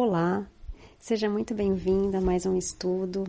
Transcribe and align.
Olá, 0.00 0.46
seja 0.96 1.28
muito 1.28 1.52
bem-vinda 1.54 2.18
a 2.18 2.20
mais 2.20 2.46
um 2.46 2.56
estudo 2.56 3.24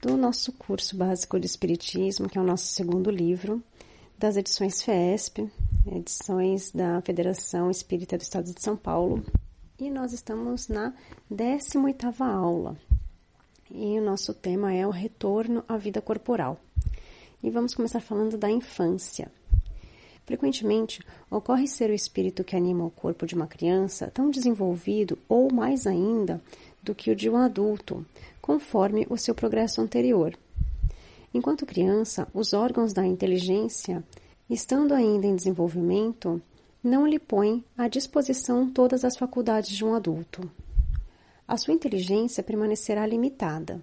do 0.00 0.16
nosso 0.16 0.50
curso 0.54 0.96
básico 0.96 1.38
de 1.38 1.44
Espiritismo, 1.44 2.30
que 2.30 2.38
é 2.38 2.40
o 2.40 2.44
nosso 2.44 2.64
segundo 2.64 3.10
livro, 3.10 3.62
das 4.16 4.38
edições 4.38 4.80
FESP, 4.80 5.52
edições 5.94 6.70
da 6.70 7.02
Federação 7.02 7.70
Espírita 7.70 8.16
do 8.16 8.22
Estado 8.22 8.54
de 8.54 8.62
São 8.62 8.74
Paulo. 8.74 9.22
E 9.78 9.90
nós 9.90 10.14
estamos 10.14 10.66
na 10.66 10.94
18ª 11.30 12.24
aula. 12.24 12.74
E 13.70 13.98
o 13.98 14.02
nosso 14.02 14.32
tema 14.32 14.72
é 14.72 14.86
o 14.86 14.90
retorno 14.90 15.62
à 15.68 15.76
vida 15.76 16.00
corporal. 16.00 16.58
E 17.42 17.50
vamos 17.50 17.74
começar 17.74 18.00
falando 18.00 18.38
da 18.38 18.50
infância. 18.50 19.30
Frequentemente, 20.24 21.00
ocorre 21.30 21.66
ser 21.66 21.90
o 21.90 21.94
espírito 21.94 22.44
que 22.44 22.56
anima 22.56 22.84
o 22.84 22.90
corpo 22.90 23.26
de 23.26 23.34
uma 23.34 23.46
criança 23.46 24.10
tão 24.12 24.30
desenvolvido 24.30 25.18
ou 25.28 25.52
mais 25.52 25.86
ainda 25.86 26.40
do 26.82 26.94
que 26.94 27.10
o 27.10 27.16
de 27.16 27.28
um 27.28 27.36
adulto, 27.36 28.04
conforme 28.40 29.06
o 29.10 29.16
seu 29.16 29.34
progresso 29.34 29.80
anterior. 29.80 30.36
Enquanto 31.34 31.66
criança, 31.66 32.28
os 32.32 32.52
órgãos 32.52 32.92
da 32.92 33.06
inteligência, 33.06 34.04
estando 34.48 34.92
ainda 34.92 35.26
em 35.26 35.34
desenvolvimento, 35.34 36.40
não 36.82 37.06
lhe 37.06 37.18
põem 37.18 37.64
à 37.76 37.88
disposição 37.88 38.68
todas 38.68 39.04
as 39.04 39.16
faculdades 39.16 39.70
de 39.70 39.84
um 39.84 39.94
adulto. 39.94 40.50
A 41.46 41.56
sua 41.56 41.74
inteligência 41.74 42.42
permanecerá 42.42 43.06
limitada, 43.06 43.80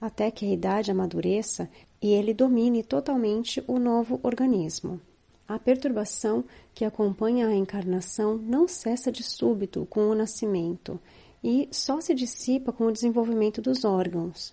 até 0.00 0.30
que 0.30 0.46
a 0.46 0.52
idade 0.52 0.90
amadureça 0.90 1.68
e 2.00 2.12
ele 2.12 2.34
domine 2.34 2.82
totalmente 2.82 3.62
o 3.66 3.78
novo 3.78 4.20
organismo. 4.22 5.00
A 5.48 5.58
perturbação 5.58 6.44
que 6.74 6.84
acompanha 6.84 7.46
a 7.46 7.54
encarnação 7.54 8.36
não 8.36 8.66
cessa 8.66 9.12
de 9.12 9.22
súbito 9.22 9.86
com 9.88 10.08
o 10.08 10.14
nascimento 10.14 10.98
e 11.42 11.68
só 11.70 12.00
se 12.00 12.14
dissipa 12.14 12.72
com 12.72 12.86
o 12.86 12.92
desenvolvimento 12.92 13.62
dos 13.62 13.84
órgãos. 13.84 14.52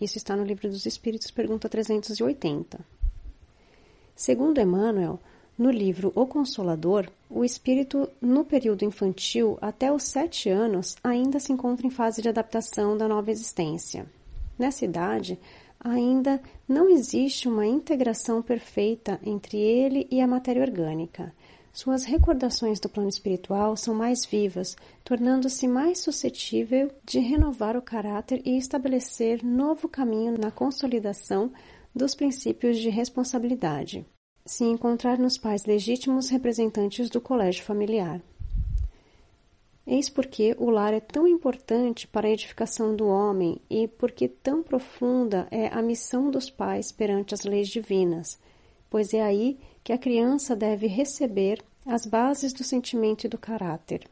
Isso 0.00 0.16
está 0.16 0.36
no 0.36 0.44
Livro 0.44 0.68
dos 0.68 0.86
Espíritos, 0.86 1.30
pergunta 1.30 1.68
380. 1.68 2.78
Segundo 4.14 4.60
Emmanuel, 4.60 5.18
no 5.58 5.72
livro 5.72 6.12
O 6.14 6.24
Consolador, 6.24 7.10
o 7.28 7.44
espírito, 7.44 8.08
no 8.20 8.44
período 8.44 8.84
infantil 8.84 9.58
até 9.60 9.92
os 9.92 10.04
sete 10.04 10.48
anos, 10.48 10.96
ainda 11.02 11.40
se 11.40 11.52
encontra 11.52 11.84
em 11.84 11.90
fase 11.90 12.22
de 12.22 12.28
adaptação 12.28 12.96
da 12.96 13.08
nova 13.08 13.32
existência. 13.32 14.06
Nessa 14.56 14.84
idade, 14.84 15.36
ainda 15.88 16.40
não 16.68 16.88
existe 16.88 17.48
uma 17.48 17.66
integração 17.66 18.42
perfeita 18.42 19.18
entre 19.24 19.58
ele 19.58 20.06
e 20.10 20.20
a 20.20 20.26
matéria 20.26 20.62
orgânica. 20.62 21.34
Suas 21.72 22.04
recordações 22.04 22.80
do 22.80 22.88
plano 22.88 23.08
espiritual 23.08 23.76
são 23.76 23.94
mais 23.94 24.24
vivas, 24.24 24.76
tornando-se 25.04 25.68
mais 25.68 26.00
suscetível 26.00 26.90
de 27.04 27.18
renovar 27.20 27.76
o 27.76 27.82
caráter 27.82 28.42
e 28.44 28.56
estabelecer 28.56 29.44
novo 29.44 29.88
caminho 29.88 30.36
na 30.38 30.50
consolidação 30.50 31.52
dos 31.94 32.14
princípios 32.14 32.78
de 32.78 32.88
responsabilidade. 32.88 34.04
Se 34.44 34.64
encontrar 34.64 35.18
nos 35.18 35.38
pais 35.38 35.66
legítimos 35.66 36.30
representantes 36.30 37.10
do 37.10 37.20
colégio 37.20 37.62
familiar. 37.64 38.20
Eis 39.90 40.10
porque 40.10 40.54
o 40.58 40.68
lar 40.68 40.92
é 40.92 41.00
tão 41.00 41.26
importante 41.26 42.06
para 42.06 42.28
a 42.28 42.30
edificação 42.30 42.94
do 42.94 43.06
homem 43.08 43.58
e 43.70 43.88
porque 43.88 44.28
tão 44.28 44.62
profunda 44.62 45.48
é 45.50 45.68
a 45.68 45.80
missão 45.80 46.30
dos 46.30 46.50
pais 46.50 46.92
perante 46.92 47.32
as 47.32 47.44
leis 47.44 47.68
divinas, 47.68 48.38
pois 48.90 49.14
é 49.14 49.22
aí 49.22 49.58
que 49.82 49.90
a 49.90 49.96
criança 49.96 50.54
deve 50.54 50.86
receber 50.86 51.64
as 51.86 52.04
bases 52.04 52.52
do 52.52 52.62
sentimento 52.62 53.24
e 53.24 53.28
do 53.30 53.38
caráter. 53.38 54.06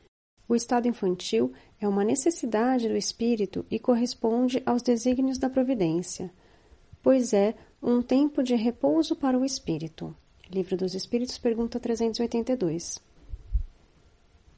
O 0.49 0.55
estado 0.55 0.89
infantil 0.89 1.53
é 1.79 1.87
uma 1.87 2.03
necessidade 2.03 2.89
do 2.89 2.97
espírito 2.97 3.67
e 3.71 3.79
corresponde 3.79 4.63
aos 4.65 4.81
desígnios 4.81 5.37
da 5.37 5.51
providência, 5.51 6.33
pois 7.03 7.35
é 7.35 7.55
um 7.83 8.01
tempo 8.01 8.43
de 8.43 8.55
repouso 8.55 9.15
para 9.15 9.39
o 9.39 9.45
espírito. 9.45 10.17
Livro 10.51 10.75
dos 10.75 10.95
Espíritos, 10.95 11.37
pergunta 11.37 11.79
382. 11.79 13.05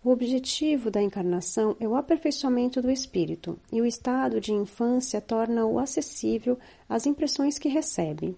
O 0.02 0.10
objetivo 0.10 0.92
da 0.92 1.02
encarnação 1.02 1.76
é 1.80 1.88
o 1.88 1.96
aperfeiçoamento 1.96 2.80
do 2.80 2.90
espírito, 2.90 3.58
e 3.72 3.80
o 3.80 3.86
estado 3.86 4.40
de 4.40 4.52
infância 4.52 5.20
torna-o 5.20 5.78
acessível 5.78 6.56
às 6.88 7.04
impressões 7.04 7.58
que 7.58 7.68
recebe. 7.68 8.36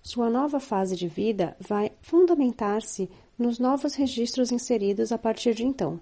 Sua 0.00 0.30
nova 0.30 0.60
fase 0.60 0.94
de 0.96 1.08
vida 1.08 1.56
vai 1.60 1.90
fundamentar-se 2.00 3.10
nos 3.36 3.58
novos 3.58 3.94
registros 3.94 4.52
inseridos 4.52 5.10
a 5.10 5.18
partir 5.18 5.54
de 5.54 5.64
então. 5.64 6.00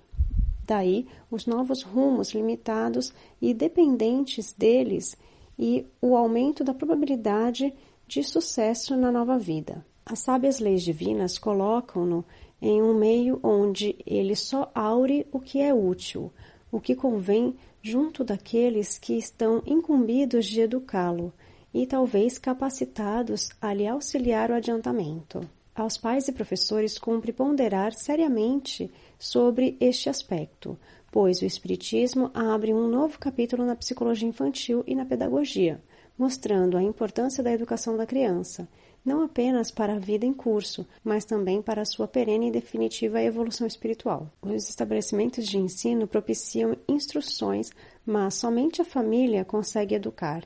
Daí, 0.66 1.06
os 1.30 1.46
novos 1.46 1.82
rumos 1.82 2.32
limitados 2.32 3.12
e 3.40 3.54
dependentes 3.54 4.52
deles 4.52 5.16
e 5.58 5.86
o 6.00 6.14
aumento 6.14 6.62
da 6.62 6.74
probabilidade 6.74 7.72
de 8.06 8.22
sucesso 8.22 8.94
na 8.96 9.10
nova 9.10 9.38
vida. 9.38 9.84
As 10.04 10.20
sábias 10.20 10.58
leis 10.58 10.82
divinas 10.82 11.38
colocam-no 11.38 12.24
em 12.60 12.82
um 12.82 12.94
meio 12.94 13.40
onde 13.42 13.96
ele 14.06 14.36
só 14.36 14.70
aure 14.74 15.26
o 15.32 15.40
que 15.40 15.60
é 15.60 15.72
útil, 15.72 16.32
o 16.70 16.80
que 16.80 16.94
convém 16.94 17.54
junto 17.82 18.22
daqueles 18.22 18.98
que 18.98 19.14
estão 19.14 19.62
incumbidos 19.66 20.46
de 20.46 20.60
educá-lo 20.60 21.32
e 21.72 21.86
talvez 21.86 22.36
capacitados 22.38 23.48
a 23.60 23.72
lhe 23.72 23.86
auxiliar 23.86 24.50
o 24.50 24.54
adiantamento. 24.54 25.48
Aos 25.74 25.96
pais 25.96 26.28
e 26.28 26.32
professores 26.32 26.98
cumpre 26.98 27.32
ponderar 27.32 27.94
seriamente 27.94 28.90
sobre 29.18 29.76
este 29.80 30.10
aspecto, 30.10 30.76
pois 31.10 31.40
o 31.40 31.46
Espiritismo 31.46 32.30
abre 32.34 32.74
um 32.74 32.88
novo 32.88 33.18
capítulo 33.18 33.64
na 33.64 33.76
psicologia 33.76 34.28
infantil 34.28 34.84
e 34.86 34.94
na 34.94 35.06
pedagogia, 35.06 35.80
mostrando 36.18 36.76
a 36.76 36.82
importância 36.82 37.42
da 37.42 37.52
educação 37.52 37.96
da 37.96 38.04
criança 38.04 38.68
não 39.04 39.22
apenas 39.22 39.70
para 39.70 39.94
a 39.94 39.98
vida 39.98 40.26
em 40.26 40.32
curso, 40.32 40.86
mas 41.02 41.24
também 41.24 41.62
para 41.62 41.82
a 41.82 41.86
sua 41.86 42.06
perene 42.06 42.48
e 42.48 42.52
definitiva 42.52 43.22
evolução 43.22 43.66
espiritual. 43.66 44.30
Os 44.42 44.68
estabelecimentos 44.68 45.46
de 45.46 45.58
ensino 45.58 46.06
propiciam 46.06 46.76
instruções, 46.88 47.70
mas 48.04 48.34
somente 48.34 48.82
a 48.82 48.84
família 48.84 49.44
consegue 49.44 49.94
educar. 49.94 50.44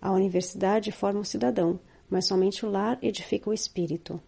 A 0.00 0.12
universidade 0.12 0.92
forma 0.92 1.20
o 1.20 1.24
cidadão, 1.24 1.78
mas 2.08 2.26
somente 2.26 2.64
o 2.64 2.70
lar 2.70 2.98
edifica 3.02 3.50
o 3.50 3.54
espírito. 3.54 4.20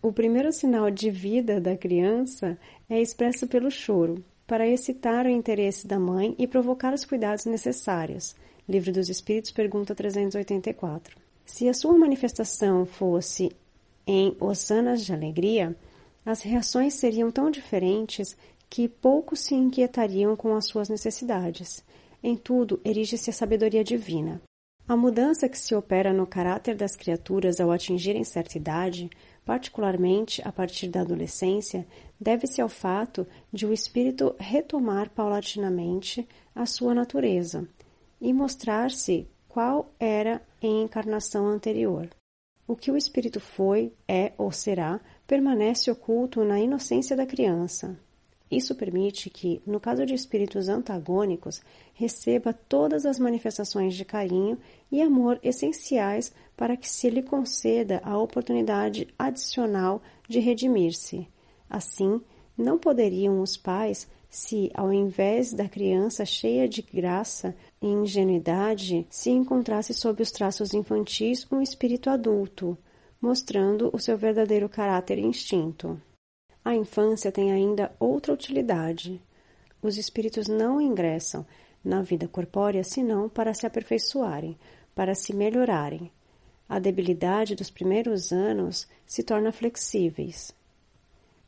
O 0.00 0.12
primeiro 0.12 0.52
sinal 0.52 0.90
de 0.90 1.10
vida 1.10 1.60
da 1.60 1.76
criança 1.76 2.56
é 2.88 3.00
expresso 3.00 3.46
pelo 3.46 3.70
choro, 3.70 4.24
para 4.46 4.66
excitar 4.66 5.26
o 5.26 5.28
interesse 5.28 5.86
da 5.86 5.98
mãe 5.98 6.34
e 6.38 6.46
provocar 6.46 6.94
os 6.94 7.04
cuidados 7.04 7.44
necessários. 7.44 8.34
Livro 8.66 8.92
dos 8.92 9.08
Espíritos, 9.08 9.50
pergunta 9.50 9.94
384. 9.94 11.27
Se 11.48 11.66
a 11.66 11.72
sua 11.72 11.96
manifestação 11.96 12.84
fosse 12.84 13.50
em 14.06 14.36
hosanas 14.38 15.04
de 15.04 15.14
alegria, 15.14 15.74
as 16.24 16.42
reações 16.42 16.94
seriam 16.94 17.30
tão 17.30 17.50
diferentes 17.50 18.36
que 18.68 18.86
poucos 18.86 19.40
se 19.40 19.54
inquietariam 19.54 20.36
com 20.36 20.54
as 20.54 20.66
suas 20.66 20.90
necessidades. 20.90 21.82
Em 22.22 22.36
tudo, 22.36 22.78
erige-se 22.84 23.30
a 23.30 23.32
sabedoria 23.32 23.82
divina. 23.82 24.40
A 24.86 24.94
mudança 24.94 25.48
que 25.48 25.58
se 25.58 25.74
opera 25.74 26.12
no 26.12 26.26
caráter 26.26 26.76
das 26.76 26.94
criaturas 26.94 27.60
ao 27.60 27.72
atingirem 27.72 28.24
certa 28.24 28.58
idade, 28.58 29.10
particularmente 29.44 30.42
a 30.46 30.52
partir 30.52 30.88
da 30.88 31.00
adolescência, 31.00 31.86
deve-se 32.20 32.60
ao 32.60 32.68
fato 32.68 33.26
de 33.50 33.66
o 33.66 33.72
espírito 33.72 34.34
retomar 34.38 35.10
paulatinamente 35.10 36.28
a 36.54 36.66
sua 36.66 36.94
natureza 36.94 37.66
e 38.20 38.34
mostrar-se 38.34 39.26
qual 39.48 39.92
era 39.98 40.42
em 40.60 40.82
encarnação 40.82 41.46
anterior. 41.46 42.08
O 42.66 42.76
que 42.76 42.90
o 42.90 42.96
espírito 42.96 43.40
foi, 43.40 43.92
é 44.06 44.32
ou 44.36 44.52
será 44.52 45.00
permanece 45.26 45.90
oculto 45.90 46.44
na 46.44 46.60
inocência 46.60 47.16
da 47.16 47.26
criança. 47.26 47.98
Isso 48.50 48.74
permite 48.74 49.28
que, 49.28 49.60
no 49.66 49.78
caso 49.78 50.06
de 50.06 50.14
espíritos 50.14 50.68
antagônicos, 50.68 51.60
receba 51.92 52.52
todas 52.52 53.04
as 53.04 53.18
manifestações 53.18 53.94
de 53.94 54.04
carinho 54.04 54.58
e 54.90 55.02
amor 55.02 55.38
essenciais 55.42 56.32
para 56.56 56.76
que 56.76 56.88
se 56.88 57.10
lhe 57.10 57.22
conceda 57.22 58.00
a 58.02 58.18
oportunidade 58.18 59.08
adicional 59.18 60.02
de 60.26 60.38
redimir-se. 60.38 61.28
Assim, 61.68 62.22
não 62.56 62.78
poderiam 62.78 63.40
os 63.40 63.56
pais 63.56 64.08
se, 64.28 64.70
ao 64.74 64.92
invés 64.92 65.52
da 65.52 65.68
criança 65.68 66.24
cheia 66.24 66.68
de 66.68 66.82
graça 66.82 67.54
e 67.80 67.86
ingenuidade, 67.86 69.06
se 69.08 69.30
encontrasse 69.30 69.94
sob 69.94 70.22
os 70.22 70.30
traços 70.30 70.74
infantis 70.74 71.46
um 71.50 71.62
espírito 71.62 72.10
adulto, 72.10 72.76
mostrando 73.20 73.90
o 73.92 73.98
seu 73.98 74.18
verdadeiro 74.18 74.68
caráter 74.68 75.18
e 75.18 75.24
instinto. 75.24 76.00
A 76.64 76.74
infância 76.74 77.32
tem 77.32 77.50
ainda 77.52 77.90
outra 77.98 78.32
utilidade. 78.32 79.22
Os 79.80 79.96
espíritos 79.96 80.46
não 80.48 80.80
ingressam 80.80 81.46
na 81.82 82.02
vida 82.02 82.28
corpórea 82.28 82.84
senão 82.84 83.28
para 83.28 83.54
se 83.54 83.66
aperfeiçoarem, 83.66 84.58
para 84.94 85.14
se 85.14 85.34
melhorarem. 85.34 86.10
A 86.68 86.78
debilidade 86.78 87.54
dos 87.54 87.70
primeiros 87.70 88.30
anos 88.30 88.86
se 89.06 89.22
torna 89.22 89.50
flexíveis. 89.50 90.54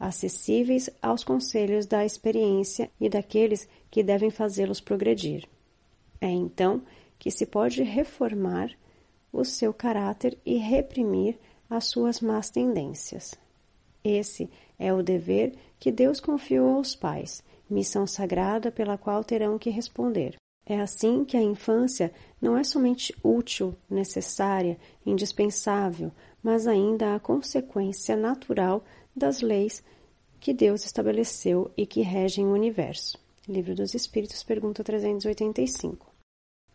Acessíveis 0.00 0.88
aos 1.02 1.22
conselhos 1.22 1.84
da 1.84 2.06
experiência 2.06 2.90
e 2.98 3.10
daqueles 3.10 3.68
que 3.90 4.02
devem 4.02 4.30
fazê-los 4.30 4.80
progredir. 4.80 5.46
É 6.18 6.28
então 6.28 6.82
que 7.18 7.30
se 7.30 7.44
pode 7.44 7.82
reformar 7.82 8.70
o 9.30 9.44
seu 9.44 9.74
caráter 9.74 10.38
e 10.44 10.56
reprimir 10.56 11.38
as 11.68 11.84
suas 11.84 12.20
más 12.20 12.48
tendências. 12.48 13.34
Esse 14.02 14.48
é 14.78 14.92
o 14.92 15.02
dever 15.02 15.52
que 15.78 15.92
Deus 15.92 16.18
confiou 16.18 16.76
aos 16.76 16.96
pais, 16.96 17.42
missão 17.68 18.06
sagrada 18.06 18.72
pela 18.72 18.96
qual 18.96 19.22
terão 19.22 19.58
que 19.58 19.68
responder. 19.68 20.36
É 20.64 20.80
assim 20.80 21.24
que 21.24 21.36
a 21.36 21.42
infância 21.42 22.12
não 22.40 22.56
é 22.56 22.64
somente 22.64 23.14
útil, 23.22 23.74
necessária, 23.88 24.78
indispensável, 25.04 26.10
mas 26.42 26.66
ainda 26.66 27.14
a 27.14 27.20
consequência 27.20 28.16
natural 28.16 28.82
das 29.14 29.40
leis 29.40 29.82
que 30.40 30.54
Deus 30.54 30.84
estabeleceu 30.84 31.70
e 31.76 31.86
que 31.86 32.00
regem 32.00 32.46
o 32.46 32.52
universo. 32.52 33.18
Livro 33.48 33.74
dos 33.74 33.94
Espíritos, 33.94 34.42
pergunta 34.42 34.82
385. 34.82 36.10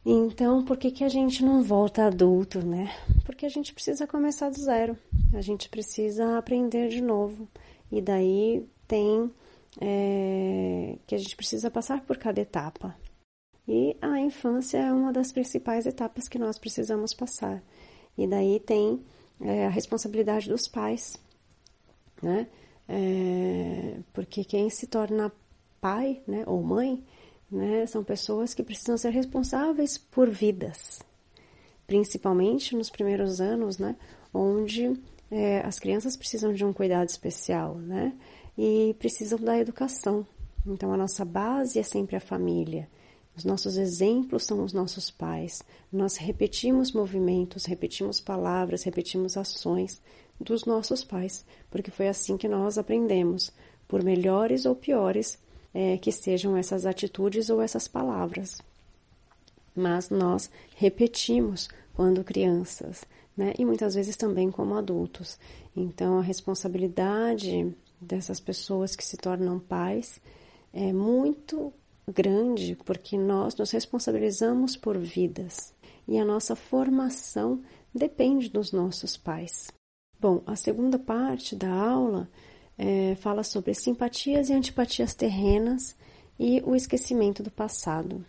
Então, 0.05 0.63
por 0.63 0.77
que, 0.77 0.91
que 0.91 1.03
a 1.03 1.09
gente 1.09 1.43
não 1.43 1.63
volta 1.63 2.05
adulto, 2.05 2.63
né? 2.63 2.95
Porque 3.25 3.45
a 3.45 3.49
gente 3.49 3.73
precisa 3.73 4.05
começar 4.05 4.49
do 4.49 4.59
zero, 4.59 4.95
a 5.33 5.41
gente 5.41 5.67
precisa 5.67 6.37
aprender 6.37 6.89
de 6.89 7.01
novo. 7.01 7.47
E 7.91 8.01
daí 8.01 8.63
tem 8.87 9.31
é, 9.81 10.97
que 11.07 11.15
a 11.15 11.17
gente 11.17 11.35
precisa 11.35 11.71
passar 11.71 12.01
por 12.01 12.17
cada 12.17 12.39
etapa. 12.39 12.95
E 13.67 13.97
a 13.99 14.19
infância 14.19 14.77
é 14.77 14.93
uma 14.93 15.11
das 15.11 15.31
principais 15.31 15.87
etapas 15.87 16.27
que 16.27 16.37
nós 16.37 16.59
precisamos 16.59 17.13
passar. 17.13 17.63
E 18.15 18.27
daí 18.27 18.59
tem 18.59 19.01
é, 19.41 19.65
a 19.65 19.69
responsabilidade 19.69 20.47
dos 20.47 20.67
pais, 20.67 21.17
né? 22.21 22.47
É, 22.87 23.97
porque 24.13 24.43
quem 24.43 24.69
se 24.69 24.87
torna 24.87 25.31
pai, 25.81 26.21
né, 26.27 26.43
ou 26.45 26.63
mãe, 26.63 27.03
né, 27.51 27.85
são 27.85 28.03
pessoas 28.03 28.53
que 28.53 28.63
precisam 28.63 28.97
ser 28.97 29.11
responsáveis 29.11 29.97
por 29.97 30.29
vidas, 30.29 30.99
principalmente 31.85 32.75
nos 32.75 32.89
primeiros 32.89 33.39
anos, 33.39 33.77
né, 33.77 33.95
onde 34.33 34.99
é, 35.29 35.61
as 35.61 35.79
crianças 35.79 36.15
precisam 36.15 36.53
de 36.53 36.65
um 36.65 36.73
cuidado 36.73 37.09
especial, 37.09 37.75
né, 37.75 38.13
e 38.57 38.95
precisam 38.99 39.39
da 39.39 39.57
educação. 39.57 40.25
Então 40.65 40.91
a 40.93 40.97
nossa 40.97 41.23
base 41.23 41.77
é 41.77 41.83
sempre 41.83 42.15
a 42.15 42.21
família. 42.21 42.89
Os 43.35 43.43
nossos 43.43 43.77
exemplos 43.77 44.45
são 44.45 44.63
os 44.63 44.71
nossos 44.71 45.11
pais. 45.11 45.61
Nós 45.91 46.15
repetimos 46.15 46.93
movimentos, 46.93 47.65
repetimos 47.65 48.21
palavras, 48.21 48.83
repetimos 48.83 49.35
ações 49.35 50.01
dos 50.39 50.65
nossos 50.65 51.03
pais, 51.03 51.45
porque 51.69 51.91
foi 51.91 52.07
assim 52.07 52.37
que 52.37 52.47
nós 52.47 52.77
aprendemos, 52.77 53.51
por 53.87 54.03
melhores 54.03 54.65
ou 54.65 54.75
piores 54.75 55.37
é, 55.73 55.97
que 55.97 56.11
sejam 56.11 56.55
essas 56.57 56.85
atitudes 56.85 57.49
ou 57.49 57.61
essas 57.61 57.87
palavras. 57.87 58.57
Mas 59.75 60.09
nós 60.09 60.49
repetimos 60.75 61.69
quando 61.93 62.23
crianças, 62.23 63.03
né? 63.35 63.53
E 63.57 63.65
muitas 63.65 63.93
vezes 63.93 64.15
também 64.15 64.49
como 64.49 64.75
adultos. 64.75 65.37
Então 65.75 66.17
a 66.17 66.21
responsabilidade 66.21 67.75
dessas 67.99 68.39
pessoas 68.39 68.95
que 68.95 69.03
se 69.03 69.17
tornam 69.17 69.59
pais 69.59 70.19
é 70.73 70.91
muito 70.93 71.73
grande 72.07 72.77
porque 72.85 73.17
nós 73.17 73.55
nos 73.55 73.71
responsabilizamos 73.71 74.75
por 74.75 74.97
vidas 74.97 75.73
e 76.07 76.17
a 76.17 76.25
nossa 76.25 76.55
formação 76.55 77.61
depende 77.93 78.49
dos 78.49 78.71
nossos 78.71 79.17
pais. 79.17 79.71
Bom, 80.19 80.41
a 80.45 80.55
segunda 80.55 80.97
parte 80.97 81.55
da 81.55 81.71
aula 81.71 82.29
é, 82.77 83.15
fala 83.15 83.43
sobre 83.43 83.73
simpatias 83.73 84.49
e 84.49 84.53
antipatias 84.53 85.13
terrenas 85.13 85.95
e 86.39 86.61
o 86.65 86.75
esquecimento 86.75 87.43
do 87.43 87.51
passado. 87.51 88.25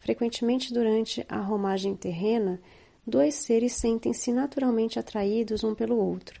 Frequentemente, 0.00 0.72
durante 0.72 1.24
a 1.28 1.40
romagem 1.40 1.96
terrena, 1.96 2.60
dois 3.06 3.34
seres 3.34 3.72
sentem-se 3.72 4.32
naturalmente 4.32 4.98
atraídos 4.98 5.64
um 5.64 5.74
pelo 5.74 5.96
outro, 5.96 6.40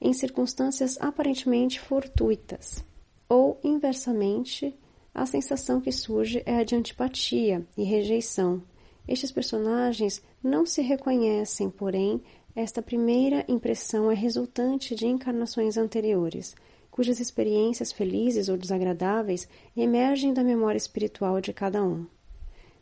em 0.00 0.12
circunstâncias 0.12 0.96
aparentemente 1.00 1.80
fortuitas, 1.80 2.84
ou, 3.28 3.60
inversamente, 3.62 4.76
a 5.14 5.24
sensação 5.24 5.80
que 5.80 5.92
surge 5.92 6.42
é 6.44 6.58
a 6.58 6.64
de 6.64 6.74
antipatia 6.74 7.66
e 7.76 7.84
rejeição. 7.84 8.62
Estes 9.08 9.30
personagens 9.30 10.20
não 10.42 10.66
se 10.66 10.82
reconhecem, 10.82 11.70
porém, 11.70 12.20
esta 12.56 12.80
primeira 12.80 13.44
impressão 13.46 14.10
é 14.10 14.14
resultante 14.14 14.94
de 14.94 15.06
encarnações 15.06 15.76
anteriores, 15.76 16.56
cujas 16.90 17.20
experiências 17.20 17.92
felizes 17.92 18.48
ou 18.48 18.56
desagradáveis 18.56 19.46
emergem 19.76 20.32
da 20.32 20.42
memória 20.42 20.78
espiritual 20.78 21.38
de 21.38 21.52
cada 21.52 21.84
um. 21.84 22.06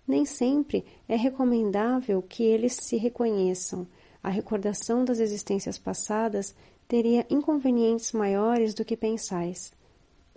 Nem 0.06 0.24
sempre 0.24 0.84
é 1.08 1.16
recomendável 1.16 2.22
que 2.22 2.44
eles 2.44 2.74
se 2.74 2.96
reconheçam. 2.96 3.84
A 4.22 4.28
recordação 4.28 5.04
das 5.04 5.18
existências 5.18 5.76
passadas 5.76 6.54
teria 6.86 7.26
inconvenientes 7.28 8.12
maiores 8.12 8.74
do 8.74 8.84
que 8.84 8.96
pensais. 8.96 9.72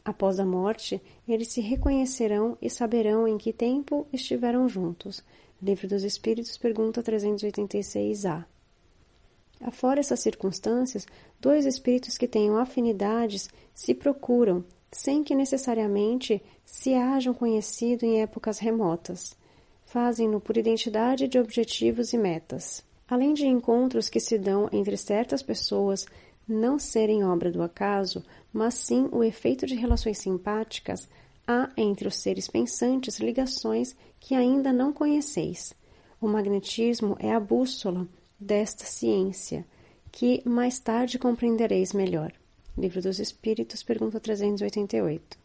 Após 0.03 0.39
a 0.39 0.45
morte, 0.45 0.99
eles 1.27 1.49
se 1.49 1.61
reconhecerão 1.61 2.57
e 2.59 2.71
saberão 2.71 3.27
em 3.27 3.37
que 3.37 3.53
tempo 3.53 4.07
estiveram 4.11 4.67
juntos. 4.67 5.23
Livro 5.61 5.87
dos 5.87 6.03
Espíritos, 6.03 6.57
pergunta 6.57 7.03
386a. 7.03 8.56
Afora 9.61 9.99
essas 9.99 10.19
circunstâncias, 10.19 11.05
dois 11.39 11.65
espíritos 11.65 12.17
que 12.17 12.27
tenham 12.27 12.57
afinidades 12.57 13.49
se 13.73 13.93
procuram, 13.93 14.63
sem 14.91 15.23
que 15.23 15.35
necessariamente 15.35 16.41
se 16.65 16.93
hajam 16.93 17.33
conhecido 17.33 18.05
em 18.05 18.21
épocas 18.21 18.59
remotas. 18.59 19.35
Fazem-no 19.85 20.39
por 20.39 20.57
identidade 20.57 21.27
de 21.27 21.39
objetivos 21.39 22.13
e 22.13 22.17
metas. 22.17 22.83
Além 23.07 23.33
de 23.33 23.47
encontros 23.47 24.09
que 24.09 24.19
se 24.19 24.37
dão 24.37 24.69
entre 24.71 24.97
certas 24.97 25.41
pessoas 25.41 26.05
não 26.47 26.77
serem 26.77 27.23
obra 27.23 27.51
do 27.51 27.61
acaso, 27.61 28.23
mas 28.53 28.75
sim 28.75 29.09
o 29.11 29.23
efeito 29.23 29.65
de 29.65 29.75
relações 29.75 30.17
simpáticas, 30.17 31.09
há 31.45 31.69
entre 31.75 32.07
os 32.07 32.17
seres 32.17 32.47
pensantes 32.47 33.19
ligações 33.19 33.95
que 34.19 34.35
ainda 34.35 34.71
não 34.71 34.93
conheceis. 34.93 35.73
O 36.19 36.27
magnetismo 36.27 37.15
é 37.19 37.33
a 37.33 37.39
bússola 37.39 38.07
desta 38.39 38.85
ciência, 38.85 39.65
que 40.11 40.41
mais 40.47 40.79
tarde 40.79 41.17
compreendereis 41.19 41.93
melhor. 41.93 42.31
Livro 42.77 43.01
dos 43.01 43.19
Espíritos, 43.19 43.83
pergunta 43.83 44.19
388. 44.19 45.37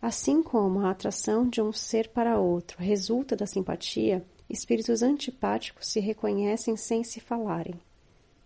Assim 0.00 0.42
como 0.42 0.80
a 0.80 0.90
atração 0.90 1.48
de 1.48 1.60
um 1.60 1.72
ser 1.72 2.08
para 2.08 2.38
outro 2.38 2.78
resulta 2.80 3.34
da 3.34 3.46
simpatia, 3.46 4.24
espíritos 4.48 5.02
antipáticos 5.02 5.88
se 5.88 6.00
reconhecem 6.00 6.76
sem 6.76 7.02
se 7.02 7.20
falarem. 7.20 7.74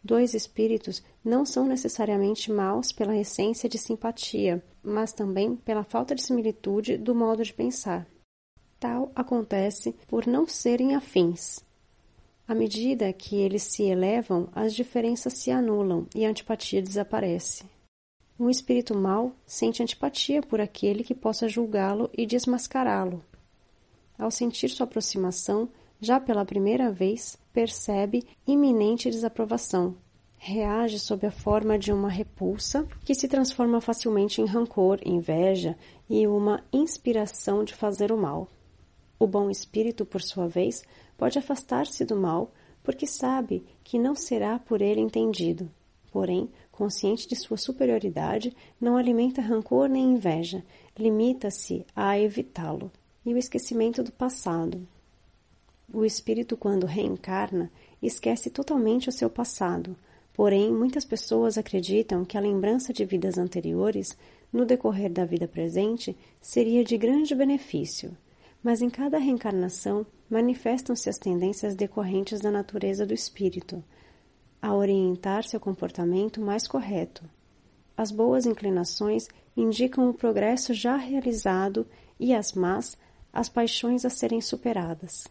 Dois 0.03 0.35
espíritos 0.35 1.03
não 1.25 1.47
são 1.47 1.65
necessariamente 1.65 2.51
maus 2.51 2.91
pela 2.91 3.17
essência 3.17 3.69
de 3.69 3.79
simpatia, 3.79 4.63
mas 4.83 5.13
também 5.13 5.55
pela 5.55 5.85
falta 5.85 6.15
de 6.15 6.23
similitude 6.23 6.97
do 6.97 7.15
modo 7.15 7.45
de 7.45 7.55
pensar. 7.55 8.07
Tal 8.81 9.13
acontece 9.15 9.95
por 10.09 10.27
não 10.27 10.47
serem 10.47 10.97
afins. 10.97 11.61
À 12.47 12.55
medida 12.55 13.13
que 13.13 13.37
eles 13.37 13.63
se 13.63 13.85
elevam, 13.85 14.49
as 14.53 14.75
diferenças 14.75 15.35
se 15.35 15.51
anulam 15.51 16.07
e 16.15 16.25
a 16.27 16.29
antipatia 16.29 16.83
desaparece. 16.83 17.65
Um 18.39 18.51
espírito 18.51 18.97
mau 18.97 19.33
sente 19.47 19.83
antipatia 19.83 20.43
por 20.43 20.61
aquele 20.61 21.05
que 21.05 21.15
possa 21.15 21.49
julgá-lo 21.49 22.11
e 22.17 22.27
desmascará-lo. 22.27 23.25
Ao 24.19 24.31
sentir 24.31 24.69
sua 24.69 24.85
aproximação, 24.85 25.69
já 26.01 26.19
pela 26.19 26.45
primeira 26.45 26.91
vez, 26.91 27.39
percebe 27.53 28.27
iminente 28.47 29.09
desaprovação. 29.09 29.95
Reage 30.37 30.99
sob 30.99 31.25
a 31.25 31.31
forma 31.31 31.79
de 31.79 31.93
uma 31.93 32.11
repulsa 32.11 32.85
que 33.05 33.15
se 33.15 33.29
transforma 33.29 33.81
facilmente 33.81 34.43
em 34.43 34.45
rancor, 34.45 34.99
inveja 35.05 35.77
e 36.11 36.27
uma 36.27 36.65
inspiração 36.73 37.63
de 37.63 37.73
fazer 37.73 38.11
o 38.11 38.19
mal. 38.19 38.49
O 39.17 39.27
bom 39.29 39.49
espírito, 39.49 40.05
por 40.05 40.21
sua 40.21 40.49
vez, 40.49 40.83
pode 41.23 41.39
afastar-se 41.39 42.05
do 42.05 42.17
mal 42.17 42.51
porque 42.83 43.07
sabe 43.07 43.65
que 43.85 43.97
não 43.97 44.13
será 44.13 44.59
por 44.59 44.83
ele 44.83 45.01
entendido. 45.01 45.71
Porém, 46.11 46.51
consciente 46.73 47.29
de 47.29 47.37
sua 47.37 47.57
superioridade, 47.57 48.53
não 48.81 48.97
alimenta 48.97 49.41
rancor 49.41 49.89
nem 49.89 50.15
inveja, 50.15 50.65
limita-se 50.99 51.87
a 51.95 52.19
evitá-lo. 52.19 52.91
E 53.25 53.33
o 53.33 53.39
esquecimento 53.39 54.03
do 54.03 54.11
passado, 54.11 54.85
o 55.95 56.05
espírito, 56.05 56.57
quando 56.57 56.87
reencarna, 56.87 57.71
esquece 58.03 58.51
totalmente 58.51 59.09
o 59.09 59.13
seu 59.13 59.31
passado. 59.31 59.97
Porém, 60.35 60.73
muitas 60.73 61.05
pessoas 61.05 61.57
acreditam 61.57 62.25
que 62.25 62.37
a 62.37 62.41
lembrança 62.41 62.93
de 62.93 63.05
vidas 63.05 63.39
anteriores, 63.39 64.19
no 64.53 64.67
decorrer 64.67 65.13
da 65.13 65.25
vida 65.25 65.47
presente, 65.47 66.17
seria 66.41 66.83
de 66.83 66.99
grande 66.99 67.33
benefício. 67.33 68.11
Mas 68.63 68.81
em 68.81 68.89
cada 68.89 69.19
reencarnação 69.19 70.07
manifestam-se 70.31 71.09
as 71.09 71.19
tendências 71.19 71.75
decorrentes 71.75 72.41
da 72.41 72.51
natureza 72.51 73.05
do 73.05 73.13
espírito, 73.13 73.83
a 74.61 74.75
orientar 74.75 75.45
seu 75.45 75.59
comportamento 75.59 76.41
mais 76.41 76.69
correto. 76.69 77.25
As 77.97 78.11
boas 78.11 78.47
inclinações 78.47 79.29
indicam 79.57 80.09
o 80.09 80.15
progresso 80.15 80.73
já 80.73 80.97
realizado 80.97 81.87
e 82.19 82.33
as 82.33 82.53
más, 82.53 82.97
as 83.33 83.49
paixões 83.49 84.05
a 84.05 84.11
serem 84.11 84.41
superadas. 84.41 85.27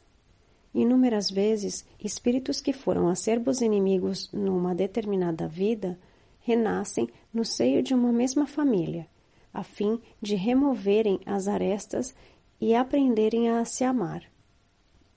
Inúmeras 0.73 1.29
vezes, 1.29 1.85
espíritos 1.99 2.61
que 2.61 2.71
foram 2.71 3.07
acerbos 3.07 3.61
inimigos 3.61 4.29
numa 4.31 4.73
determinada 4.75 5.47
vida 5.47 5.97
renascem 6.39 7.09
no 7.33 7.43
seio 7.43 7.83
de 7.83 7.93
uma 7.93 8.11
mesma 8.11 8.47
família, 8.47 9.07
a 9.53 9.63
fim 9.63 9.99
de 10.21 10.35
removerem 10.35 11.19
as 11.25 11.47
arestas 11.47 12.15
e 12.61 12.75
aprenderem 12.75 13.49
a 13.49 13.65
se 13.65 13.83
amar. 13.83 14.23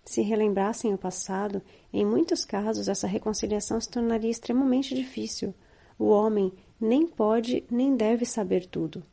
Se 0.05 0.23
relembrassem 0.23 0.95
o 0.95 0.99
passado, 0.99 1.63
em 1.93 2.05
muitos 2.05 2.45
casos 2.45 2.89
essa 2.89 3.07
reconciliação 3.07 3.79
se 3.81 3.89
tornaria 3.89 4.31
extremamente 4.31 4.95
difícil. 4.95 5.55
O 5.99 6.07
homem 6.07 6.53
nem 6.81 7.07
pode 7.07 7.63
nem 7.71 7.95
deve 7.95 8.25
saber 8.25 8.67
tudo. 8.67 9.05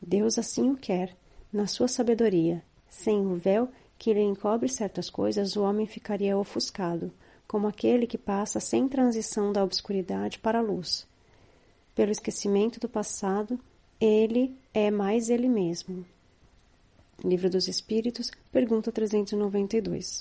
Deus 0.00 0.38
assim 0.38 0.70
o 0.70 0.76
quer, 0.76 1.16
na 1.52 1.66
sua 1.66 1.86
sabedoria. 1.86 2.62
Sem 2.88 3.24
o 3.24 3.34
véu 3.34 3.68
que 3.96 4.12
lhe 4.12 4.20
encobre 4.20 4.68
certas 4.68 5.08
coisas, 5.08 5.54
o 5.54 5.62
homem 5.62 5.86
ficaria 5.86 6.36
ofuscado, 6.36 7.12
como 7.46 7.68
aquele 7.68 8.06
que 8.06 8.18
passa 8.18 8.58
sem 8.58 8.88
transição 8.88 9.52
da 9.52 9.62
obscuridade 9.62 10.40
para 10.40 10.58
a 10.58 10.62
luz. 10.62 11.06
Pelo 11.94 12.10
esquecimento 12.10 12.80
do 12.80 12.88
passado, 12.88 13.58
ele 14.00 14.56
é 14.74 14.90
mais 14.90 15.30
ele 15.30 15.48
mesmo. 15.48 16.04
Livro 17.24 17.48
dos 17.48 17.68
Espíritos, 17.68 18.32
pergunta 18.50 18.90
392. 18.90 20.18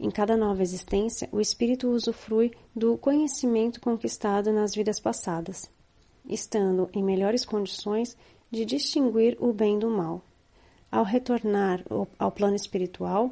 Em 0.00 0.10
cada 0.10 0.38
nova 0.38 0.62
existência, 0.62 1.28
o 1.30 1.38
espírito 1.38 1.88
usufrui 1.90 2.52
do 2.74 2.96
conhecimento 2.96 3.78
conquistado 3.78 4.50
nas 4.54 4.74
vidas 4.74 4.98
passadas, 4.98 5.70
estando 6.26 6.88
em 6.94 7.04
melhores 7.04 7.44
condições 7.44 8.16
de 8.50 8.64
distinguir 8.64 9.36
o 9.38 9.52
bem 9.52 9.78
do 9.78 9.90
mal. 9.90 10.22
Ao 10.90 11.04
retornar 11.04 11.84
ao 12.18 12.32
plano 12.32 12.56
espiritual, 12.56 13.30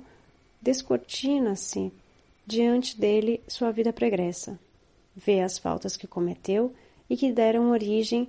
descortina-se 0.61 1.91
diante 2.47 3.01
dele 3.01 3.43
sua 3.49 3.71
vida 3.71 3.91
pregressa. 3.91 4.61
Vê 5.17 5.41
as 5.41 5.57
faltas 5.57 5.97
que 5.97 6.07
cometeu 6.07 6.75
e 7.09 7.17
que 7.17 7.33
deram 7.33 7.71
origem 7.71 8.29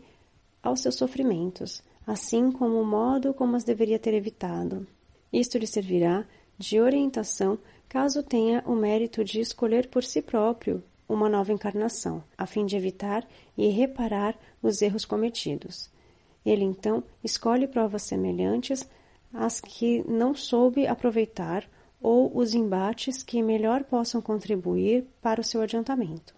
aos 0.61 0.79
seus 0.79 0.95
sofrimentos, 0.95 1.83
assim 2.05 2.51
como 2.51 2.81
o 2.81 2.86
modo 2.86 3.33
como 3.33 3.55
as 3.55 3.63
deveria 3.63 4.00
ter 4.00 4.13
evitado. 4.13 4.86
Isto 5.31 5.57
lhe 5.57 5.67
servirá 5.67 6.25
de 6.57 6.79
orientação 6.79 7.57
caso 7.89 8.24
tenha 8.24 8.63
o 8.65 8.75
mérito 8.75 9.24
de 9.24 9.39
escolher 9.39 9.89
por 9.89 10.03
si 10.03 10.22
próprio 10.22 10.83
uma 11.07 11.29
nova 11.29 11.51
encarnação, 11.51 12.24
a 12.38 12.45
fim 12.45 12.65
de 12.65 12.75
evitar 12.75 13.27
e 13.57 13.67
reparar 13.69 14.38
os 14.62 14.81
erros 14.81 15.05
cometidos. 15.05 15.89
Ele 16.45 16.63
então 16.63 17.03
escolhe 17.24 17.67
provas 17.67 18.03
semelhantes 18.03 18.88
às 19.33 19.62
que 19.62 20.03
não 20.10 20.36
soube 20.36 20.88
aproveitar 20.88 21.69
ou 22.01 22.36
os 22.38 22.53
embates 22.53 23.24
que 23.24 23.41
melhor 23.41 23.83
possam 23.83 24.22
contribuir 24.22 25.05
para 25.22 25.39
o 25.39 25.43
seu 25.43 25.62
adiantamento. 25.62 26.36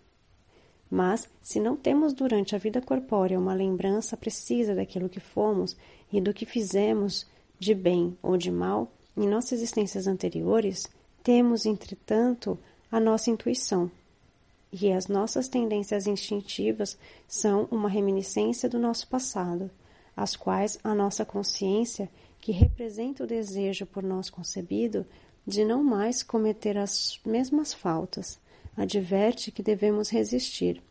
Mas, 0.96 1.28
se 1.42 1.60
não 1.60 1.76
temos 1.76 2.14
durante 2.14 2.56
a 2.56 2.58
vida 2.58 2.82
corpórea 2.82 3.38
uma 3.38 3.54
lembrança 3.54 4.16
precisa 4.16 4.74
daquilo 4.74 5.10
que 5.10 5.20
fomos 5.20 5.76
e 6.10 6.22
do 6.22 6.34
que 6.34 6.46
fizemos 6.46 7.28
de 7.60 7.76
bem 7.76 8.18
ou 8.24 8.38
de 8.38 8.50
mal 8.50 8.90
em 9.18 9.28
nossas 9.28 9.60
existências 9.60 10.08
anteriores, 10.08 10.88
temos, 11.22 11.66
entretanto, 11.66 12.58
a 12.90 12.98
nossa 12.98 13.30
intuição. 13.30 13.92
E 14.72 14.90
as 14.90 15.08
nossas 15.08 15.50
tendências 15.50 16.08
instintivas 16.08 16.98
são 17.28 17.68
uma 17.70 17.90
reminiscência 17.90 18.70
do 18.70 18.80
nosso 18.80 19.06
passado, 19.10 19.70
as 20.16 20.34
quais 20.34 20.80
a 20.82 20.96
nossa 20.96 21.26
consciência, 21.26 22.10
que 22.40 22.54
representa 22.54 23.26
o 23.26 23.28
desejo 23.28 23.86
por 23.86 24.02
nós 24.02 24.30
concebido 24.30 25.06
de 25.46 25.66
não 25.66 25.84
mais 25.84 26.24
cometer 26.24 26.78
as 26.78 27.20
mesmas 27.26 27.74
faltas, 27.74 28.40
adverte 28.76 29.52
que 29.52 29.64
devemos 29.64 30.10
resistir. 30.10 30.82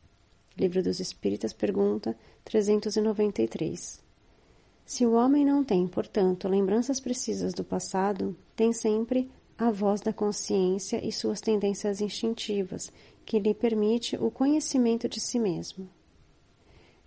Livro 0.56 0.82
dos 0.82 1.00
Espíritas, 1.00 1.52
pergunta 1.52 2.16
393. 2.44 4.02
Se 4.86 5.06
o 5.06 5.12
homem 5.14 5.44
não 5.44 5.64
tem, 5.64 5.86
portanto, 5.86 6.48
lembranças 6.48 7.00
precisas 7.00 7.54
do 7.54 7.64
passado, 7.64 8.36
tem 8.54 8.72
sempre 8.72 9.30
a 9.58 9.70
voz 9.70 10.00
da 10.00 10.12
consciência 10.12 11.04
e 11.06 11.10
suas 11.10 11.40
tendências 11.40 12.00
instintivas, 12.00 12.92
que 13.24 13.38
lhe 13.38 13.54
permite 13.54 14.16
o 14.16 14.30
conhecimento 14.30 15.08
de 15.08 15.20
si 15.20 15.38
mesmo. 15.38 15.88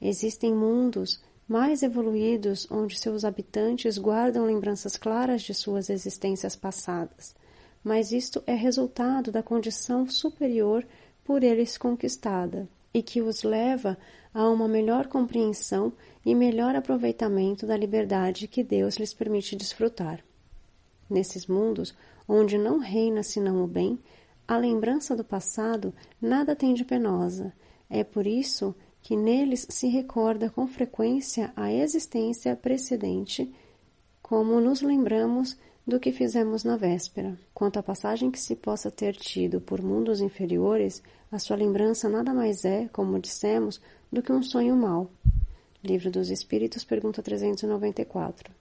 Existem 0.01 0.53
mundos 0.53 1.21
mais 1.47 1.81
evoluídos 1.81 2.67
onde 2.69 2.99
seus 2.99 3.23
habitantes 3.23 3.97
guardam 3.97 4.45
lembranças 4.45 4.97
claras 4.97 5.41
de 5.41 5.53
suas 5.53 5.89
existências 5.89 6.55
passadas, 6.55 7.35
mas 7.87 8.11
isto 8.11 8.43
é 8.45 8.53
resultado 8.53 9.31
da 9.31 9.41
condição 9.41 10.09
superior 10.09 10.85
por 11.23 11.41
eles 11.41 11.77
conquistada 11.77 12.67
e 12.93 13.01
que 13.01 13.21
os 13.21 13.43
leva 13.43 13.97
a 14.33 14.49
uma 14.49 14.67
melhor 14.67 15.07
compreensão 15.07 15.93
e 16.25 16.35
melhor 16.35 16.75
aproveitamento 16.75 17.65
da 17.65 17.77
liberdade 17.77 18.45
que 18.45 18.61
Deus 18.61 18.97
lhes 18.97 19.13
permite 19.13 19.55
desfrutar. 19.55 20.21
Nesses 21.09 21.47
mundos, 21.47 21.95
onde 22.27 22.57
não 22.57 22.77
reina 22.77 23.23
senão 23.23 23.63
o 23.63 23.67
bem, 23.67 23.97
a 24.45 24.57
lembrança 24.57 25.15
do 25.15 25.23
passado 25.23 25.93
nada 26.21 26.57
tem 26.57 26.73
de 26.73 26.83
penosa. 26.83 27.53
É 27.89 28.03
por 28.03 28.27
isso 28.27 28.75
que 29.01 29.15
neles 29.15 29.65
se 29.69 29.87
recorda 29.87 30.49
com 30.49 30.67
frequência 30.67 31.53
a 31.55 31.71
existência 31.71 32.53
precedente, 32.53 33.49
como 34.21 34.59
nos 34.59 34.81
lembramos 34.81 35.57
do 35.87 36.01
que 36.01 36.11
fizemos 36.11 36.65
na 36.65 36.75
véspera. 36.75 37.39
Quanto 37.53 37.79
à 37.79 37.83
passagem 37.83 38.29
que 38.29 38.39
se 38.39 38.57
possa 38.57 38.91
ter 38.91 39.15
tido 39.15 39.61
por 39.61 39.81
mundos 39.81 40.19
inferiores, 40.19 41.01
a 41.31 41.39
sua 41.39 41.55
lembrança 41.55 42.09
nada 42.09 42.33
mais 42.33 42.65
é, 42.65 42.89
como 42.89 43.17
dissemos, 43.17 43.79
do 44.11 44.21
que 44.21 44.33
um 44.33 44.43
sonho 44.43 44.75
mau. 44.75 45.09
Livro 45.81 46.11
dos 46.11 46.29
Espíritos, 46.29 46.83
pergunta 46.83 47.23
394. 47.23 48.53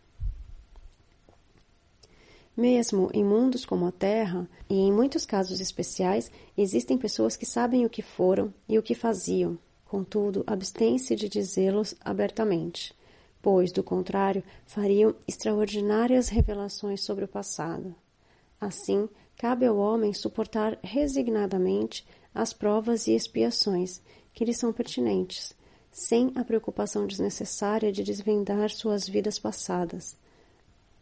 Mesmo 2.57 3.11
em 3.13 3.25
mundos 3.25 3.67
como 3.67 3.87
a 3.87 3.93
Terra, 3.93 4.49
e 4.71 4.77
em 4.77 4.93
muitos 4.93 5.27
casos 5.27 5.61
especiais, 5.61 6.31
existem 6.57 6.97
pessoas 6.97 7.37
que 7.37 7.45
sabem 7.45 7.85
o 7.85 7.91
que 7.91 8.03
foram 8.03 8.55
e 8.69 8.79
o 8.79 8.83
que 8.83 8.95
faziam, 8.95 9.59
contudo, 9.85 10.45
abstêm-se 10.47 11.17
de 11.17 11.29
dizê-los 11.29 11.95
abertamente, 12.01 12.95
pois, 13.47 13.71
do 13.71 13.81
contrário, 13.81 14.43
fariam 14.67 15.15
extraordinárias 15.25 16.29
revelações 16.29 17.03
sobre 17.03 17.27
o 17.27 17.29
passado. 17.29 17.95
Assim, 18.61 19.09
cabe 19.37 19.65
ao 19.65 19.77
homem 19.77 20.13
suportar 20.13 20.77
resignadamente 20.83 22.05
as 22.35 22.53
provas 22.53 23.07
e 23.07 23.15
expiações 23.15 24.03
que 24.35 24.45
lhe 24.45 24.53
são 24.53 24.73
pertinentes, 24.73 25.55
sem 25.93 26.33
a 26.35 26.43
preocupação 26.43 27.07
desnecessária 27.07 27.93
de 27.93 28.03
desvendar 28.03 28.69
suas 28.71 29.09
vidas 29.09 29.39
passadas 29.39 30.17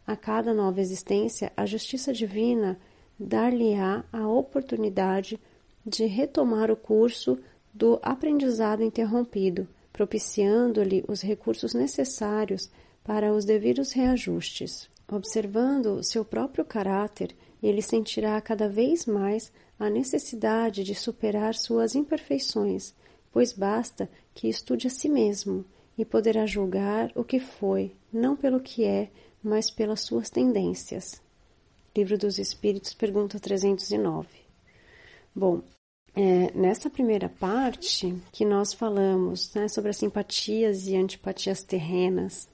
a 0.05 0.15
cada 0.15 0.53
nova 0.53 0.79
existência, 0.79 1.51
a 1.57 1.65
justiça 1.65 2.13
divina 2.13 2.79
dar-lhe-á 3.19 4.03
a 4.13 4.27
oportunidade 4.27 5.39
de 5.83 6.05
retomar 6.05 6.69
o 6.69 6.75
curso 6.75 7.39
do 7.73 7.99
aprendizado 8.03 8.83
interrompido, 8.83 9.67
propiciando-lhe 9.95 11.05
os 11.07 11.21
recursos 11.21 11.73
necessários 11.73 12.69
para 13.01 13.33
os 13.33 13.45
devidos 13.45 13.93
reajustes. 13.93 14.89
Observando 15.09 16.03
seu 16.03 16.25
próprio 16.25 16.65
caráter, 16.65 17.33
ele 17.63 17.81
sentirá 17.81 18.41
cada 18.41 18.67
vez 18.67 19.05
mais 19.05 19.53
a 19.79 19.89
necessidade 19.89 20.83
de 20.83 20.93
superar 20.93 21.55
suas 21.55 21.95
imperfeições, 21.95 22.93
pois 23.31 23.53
basta 23.53 24.09
que 24.33 24.49
estude 24.49 24.87
a 24.87 24.89
si 24.89 25.07
mesmo 25.07 25.63
e 25.97 26.03
poderá 26.03 26.45
julgar 26.45 27.09
o 27.15 27.23
que 27.23 27.39
foi, 27.39 27.95
não 28.11 28.35
pelo 28.35 28.59
que 28.59 28.83
é, 28.83 29.09
mas 29.41 29.71
pelas 29.71 30.01
suas 30.01 30.29
tendências. 30.29 31.21
Livro 31.95 32.17
dos 32.17 32.37
Espíritos, 32.37 32.93
pergunta 32.93 33.39
309. 33.39 34.27
Bom, 35.33 35.61
é, 36.15 36.51
nessa 36.55 36.89
primeira 36.89 37.29
parte 37.29 38.15
que 38.31 38.45
nós 38.45 38.73
falamos 38.73 39.53
né, 39.53 39.67
sobre 39.67 39.89
as 39.89 39.97
simpatias 39.97 40.87
e 40.87 40.95
antipatias 40.95 41.63
terrenas, 41.63 42.47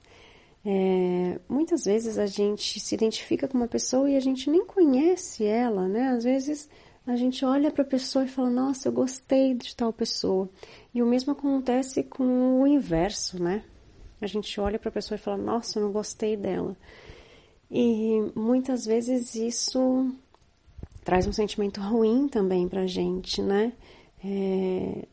é, 0.64 1.38
muitas 1.48 1.84
vezes 1.84 2.18
a 2.18 2.26
gente 2.26 2.78
se 2.80 2.94
identifica 2.94 3.48
com 3.48 3.56
uma 3.58 3.68
pessoa 3.68 4.10
e 4.10 4.16
a 4.16 4.20
gente 4.20 4.50
nem 4.50 4.64
conhece 4.64 5.44
ela, 5.44 5.88
né? 5.88 6.08
Às 6.08 6.24
vezes 6.24 6.68
a 7.06 7.16
gente 7.16 7.44
olha 7.44 7.70
para 7.70 7.82
a 7.82 7.86
pessoa 7.86 8.24
e 8.24 8.28
fala, 8.28 8.50
nossa, 8.50 8.88
eu 8.88 8.92
gostei 8.92 9.54
de 9.54 9.74
tal 9.74 9.92
pessoa. 9.92 10.48
E 10.94 11.02
o 11.02 11.06
mesmo 11.06 11.32
acontece 11.32 12.02
com 12.02 12.60
o 12.60 12.66
inverso, 12.66 13.42
né? 13.42 13.64
A 14.22 14.26
gente 14.28 14.60
olha 14.60 14.78
para 14.78 14.88
a 14.88 14.92
pessoa 14.92 15.16
e 15.16 15.20
fala: 15.20 15.36
Nossa, 15.36 15.78
eu 15.78 15.84
não 15.84 15.92
gostei 15.92 16.36
dela. 16.36 16.76
E 17.68 18.30
muitas 18.36 18.86
vezes 18.86 19.34
isso 19.34 20.14
traz 21.04 21.26
um 21.26 21.32
sentimento 21.32 21.80
ruim 21.80 22.28
também 22.28 22.68
para 22.68 22.82
a 22.82 22.86
gente, 22.86 23.42
né? 23.42 23.72
É, 24.24 25.06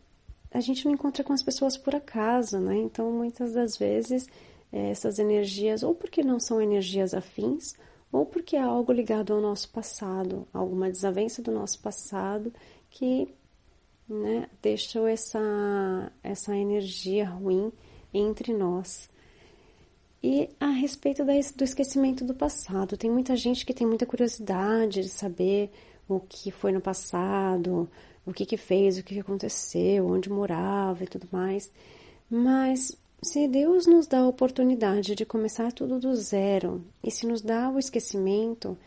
a 0.51 0.59
gente 0.59 0.85
não 0.85 0.93
encontra 0.93 1.23
com 1.23 1.33
as 1.33 1.43
pessoas 1.43 1.77
por 1.77 1.95
acaso, 1.95 2.59
né? 2.59 2.75
Então, 2.77 3.11
muitas 3.11 3.53
das 3.53 3.77
vezes, 3.77 4.27
eh, 4.71 4.89
essas 4.89 5.19
energias, 5.19 5.83
ou 5.83 5.93
porque 5.93 6.23
não 6.23 6.39
são 6.39 6.61
energias 6.61 7.13
afins, 7.13 7.75
ou 8.11 8.25
porque 8.25 8.55
é 8.55 8.61
algo 8.61 8.91
ligado 8.91 9.33
ao 9.33 9.41
nosso 9.41 9.69
passado, 9.69 10.47
alguma 10.53 10.89
desavença 10.89 11.41
do 11.41 11.51
nosso 11.51 11.79
passado 11.79 12.51
que 12.89 13.33
né, 14.07 14.49
deixou 14.61 15.07
essa, 15.07 16.11
essa 16.23 16.55
energia 16.55 17.29
ruim 17.29 17.71
entre 18.11 18.53
nós. 18.53 19.07
E 20.21 20.49
a 20.59 20.67
respeito 20.67 21.23
do 21.23 21.63
esquecimento 21.63 22.25
do 22.25 22.33
passado, 22.33 22.97
tem 22.97 23.09
muita 23.09 23.35
gente 23.37 23.65
que 23.65 23.73
tem 23.73 23.87
muita 23.87 24.05
curiosidade 24.05 25.01
de 25.01 25.09
saber 25.09 25.71
o 26.07 26.19
que 26.19 26.51
foi 26.51 26.71
no 26.71 26.81
passado, 26.81 27.89
o 28.25 28.33
que, 28.33 28.45
que 28.45 28.57
fez, 28.57 28.97
o 28.97 29.03
que, 29.03 29.13
que 29.13 29.19
aconteceu, 29.21 30.07
onde 30.07 30.29
morava 30.29 31.03
e 31.03 31.07
tudo 31.07 31.27
mais. 31.31 31.71
Mas 32.29 32.97
se 33.21 33.47
Deus 33.47 33.85
nos 33.85 34.07
dá 34.07 34.19
a 34.19 34.27
oportunidade 34.27 35.15
de 35.15 35.25
começar 35.25 35.71
tudo 35.71 35.99
do 35.99 36.13
zero 36.15 36.83
e 37.03 37.09
se 37.09 37.25
nos 37.25 37.41
dá 37.41 37.69
o 37.69 37.79
esquecimento, 37.79 38.77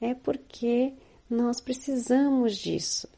é 0.00 0.14
porque 0.14 0.92
nós 1.28 1.60
precisamos 1.60 2.56
disso. 2.56 3.08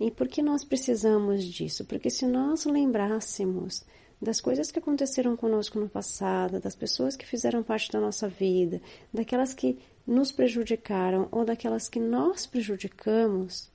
E 0.00 0.10
por 0.10 0.28
que 0.28 0.40
nós 0.40 0.64
precisamos 0.64 1.44
disso? 1.44 1.84
Porque 1.84 2.08
se 2.08 2.24
nós 2.24 2.64
lembrássemos 2.64 3.84
das 4.20 4.40
coisas 4.40 4.70
que 4.70 4.78
aconteceram 4.78 5.36
conosco 5.36 5.78
no 5.78 5.88
passado, 5.88 6.60
das 6.60 6.74
pessoas 6.74 7.16
que 7.16 7.26
fizeram 7.26 7.62
parte 7.62 7.90
da 7.90 8.00
nossa 8.00 8.28
vida, 8.28 8.80
daquelas 9.12 9.54
que 9.54 9.78
nos 10.06 10.32
prejudicaram 10.32 11.28
ou 11.30 11.44
daquelas 11.44 11.88
que 11.88 12.00
nós 12.00 12.46
prejudicamos, 12.46 13.70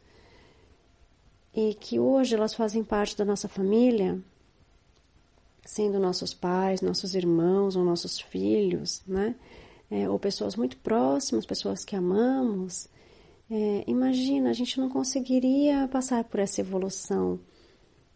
e 1.55 1.75
que 1.75 1.99
hoje 1.99 2.35
elas 2.35 2.53
fazem 2.53 2.83
parte 2.83 3.15
da 3.15 3.23
nossa 3.23 3.47
família, 3.47 4.19
sendo 5.63 5.99
nossos 5.99 6.33
pais, 6.33 6.81
nossos 6.81 7.15
irmãos 7.15 7.75
ou 7.75 7.85
nossos 7.85 8.19
filhos, 8.19 9.03
né? 9.07 9.35
É, 9.89 10.09
ou 10.09 10.17
pessoas 10.17 10.55
muito 10.55 10.75
próximas, 10.77 11.45
pessoas 11.45 11.85
que 11.85 11.95
amamos. 11.95 12.89
É, 13.49 13.83
imagina, 13.85 14.49
a 14.49 14.53
gente 14.53 14.79
não 14.79 14.89
conseguiria 14.89 15.87
passar 15.87 16.23
por 16.23 16.39
essa 16.39 16.61
evolução. 16.61 17.39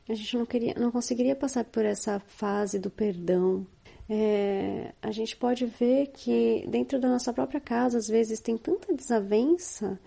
A 0.10 0.14
gente 0.14 0.38
não, 0.38 0.46
queria, 0.46 0.74
não 0.76 0.92
conseguiria 0.92 1.36
passar 1.36 1.66
por 1.66 1.84
essa 1.84 2.20
fase 2.20 2.80
do 2.80 2.90
perdão. 2.90 3.68
É, 4.10 4.94
a 5.02 5.12
gente 5.12 5.36
pode 5.36 5.66
ver 5.66 6.08
que 6.08 6.66
dentro 6.70 7.00
da 7.00 7.10
nossa 7.10 7.34
própria 7.34 7.60
casa, 7.60 7.98
às 7.98 8.08
vezes, 8.08 8.40
tem 8.40 8.58
tanta 8.58 8.94
desavença. 8.94 10.00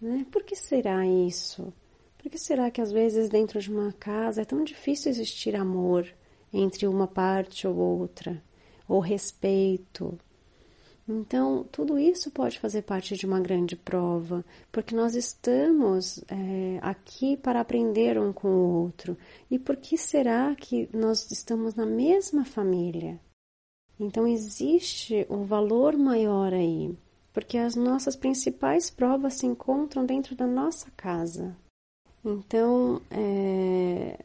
Né? 0.00 0.26
Por 0.30 0.42
que 0.42 0.56
será 0.56 1.06
isso? 1.06 1.72
Por 2.18 2.30
que 2.30 2.38
será 2.38 2.70
que 2.70 2.80
às 2.80 2.90
vezes 2.90 3.28
dentro 3.28 3.60
de 3.60 3.70
uma 3.70 3.92
casa 3.92 4.42
é 4.42 4.44
tão 4.44 4.64
difícil 4.64 5.10
existir 5.10 5.54
amor 5.54 6.08
entre 6.52 6.86
uma 6.86 7.06
parte 7.06 7.66
ou 7.66 7.76
outra, 7.76 8.42
ou 8.88 8.98
respeito? 8.98 10.18
Então, 11.06 11.64
tudo 11.70 11.98
isso 11.98 12.30
pode 12.30 12.58
fazer 12.58 12.82
parte 12.82 13.14
de 13.14 13.26
uma 13.26 13.38
grande 13.38 13.76
prova, 13.76 14.42
porque 14.72 14.94
nós 14.94 15.14
estamos 15.14 16.24
é, 16.28 16.78
aqui 16.80 17.36
para 17.36 17.60
aprender 17.60 18.18
um 18.18 18.32
com 18.32 18.48
o 18.48 18.82
outro. 18.82 19.16
E 19.50 19.58
por 19.58 19.76
que 19.76 19.98
será 19.98 20.54
que 20.54 20.88
nós 20.94 21.30
estamos 21.30 21.74
na 21.74 21.84
mesma 21.84 22.44
família? 22.46 23.20
Então, 24.00 24.26
existe 24.26 25.26
um 25.28 25.44
valor 25.44 25.94
maior 25.94 26.54
aí, 26.54 26.96
porque 27.34 27.58
as 27.58 27.76
nossas 27.76 28.16
principais 28.16 28.90
provas 28.90 29.34
se 29.34 29.46
encontram 29.46 30.06
dentro 30.06 30.34
da 30.34 30.46
nossa 30.46 30.90
casa. 30.96 31.54
Então, 32.24 33.02
é, 33.10 34.18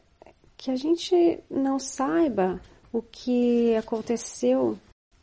que 0.56 0.70
a 0.70 0.76
gente 0.76 1.40
não 1.50 1.78
saiba 1.78 2.58
o 2.90 3.02
que 3.02 3.76
aconteceu 3.76 4.78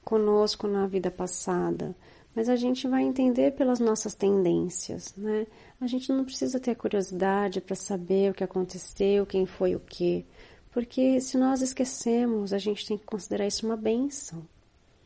conosco 0.08 0.70
na 0.70 0.88
vida 0.88 1.12
passada, 1.12 1.94
mas 2.34 2.48
a 2.48 2.56
gente 2.56 2.88
vai 2.88 3.04
entender 3.04 3.52
pelas 3.52 3.82
nossas 3.82 4.14
tendências, 4.14 5.14
né? 5.18 5.46
A 5.82 5.86
gente 5.86 6.14
não 6.14 6.24
precisa 6.24 6.62
ter 6.62 6.76
curiosidade 6.76 7.60
para 7.60 7.76
saber 7.76 8.32
o 8.32 8.34
que 8.34 8.44
aconteceu, 8.44 9.26
quem 9.26 9.46
foi 9.46 9.76
o 9.76 9.82
que, 9.82 10.26
porque 10.72 11.20
se 11.20 11.38
nós 11.38 11.62
esquecemos, 11.62 12.54
a 12.54 12.58
gente 12.58 12.86
tem 12.86 12.98
que 12.98 13.04
considerar 13.04 13.48
isso 13.48 13.66
uma 13.66 13.76
benção. 13.76 14.48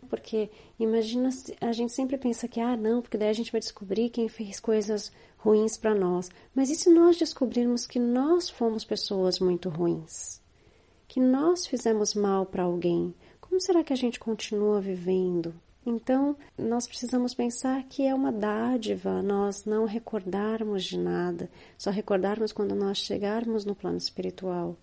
Porque 0.10 0.50
imagina, 0.78 1.30
a 1.62 1.72
gente 1.72 1.94
sempre 1.94 2.18
pensa 2.18 2.48
que, 2.48 2.60
ah, 2.60 2.76
não, 2.76 3.02
porque 3.02 3.18
daí 3.18 3.30
a 3.30 3.34
gente 3.34 3.52
vai 3.52 3.62
descobrir 3.62 4.10
quem 4.10 4.28
fez 4.28 4.60
coisas 4.60 5.12
ruins 5.38 5.78
para 5.78 5.96
nós. 5.96 6.30
Mas 6.54 6.70
e 6.70 6.76
se 6.76 6.90
nós 6.90 7.18
descobrirmos 7.18 7.88
que 7.88 7.98
nós 7.98 8.50
fomos 8.50 8.84
pessoas 8.84 9.40
muito 9.40 9.70
ruins? 9.70 10.42
Que 11.08 11.20
nós 11.20 11.66
fizemos 11.66 12.14
mal 12.14 12.46
para 12.46 12.64
alguém? 12.64 13.16
Como 13.52 13.60
será 13.60 13.84
que 13.84 13.92
a 13.92 13.98
gente 13.98 14.18
continua 14.18 14.80
vivendo? 14.80 15.54
Então, 15.86 16.38
nós 16.58 16.88
precisamos 16.88 17.34
pensar 17.34 17.84
que 17.84 18.02
é 18.08 18.16
uma 18.16 18.32
dádiva 18.32 19.22
nós 19.22 19.66
não 19.66 19.84
recordarmos 19.84 20.86
de 20.86 20.98
nada, 20.98 21.50
só 21.78 21.92
recordarmos 21.92 22.54
quando 22.54 22.74
nós 22.74 23.00
chegarmos 23.00 23.66
no 23.66 23.76
plano 23.76 23.98
espiritual. 23.98 24.78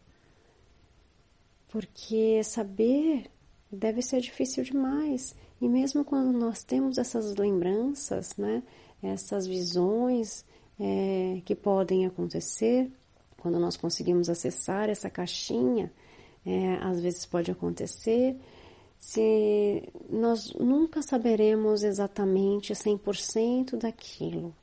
Porque 1.68 2.42
saber 2.44 3.30
deve 3.72 4.02
ser 4.02 4.20
difícil 4.20 4.62
demais. 4.62 5.34
E 5.62 5.66
mesmo 5.66 6.04
quando 6.04 6.38
nós 6.38 6.62
temos 6.62 6.98
essas 6.98 7.36
lembranças, 7.36 8.36
né, 8.36 8.62
essas 9.02 9.46
visões 9.46 10.44
é, 10.78 11.40
que 11.46 11.54
podem 11.54 12.04
acontecer 12.04 12.92
quando 13.38 13.58
nós 13.58 13.78
conseguimos 13.78 14.28
acessar 14.28 14.90
essa 14.90 15.08
caixinha, 15.08 15.90
é, 16.44 16.74
às 16.82 17.00
vezes 17.00 17.24
pode 17.24 17.50
acontecer. 17.50 18.36
Se 18.98 19.88
nós 20.10 20.52
nunca 20.54 21.02
saberemos 21.02 21.82
exatamente 21.82 22.72
100% 22.72 23.76
daquilo. 23.76 24.54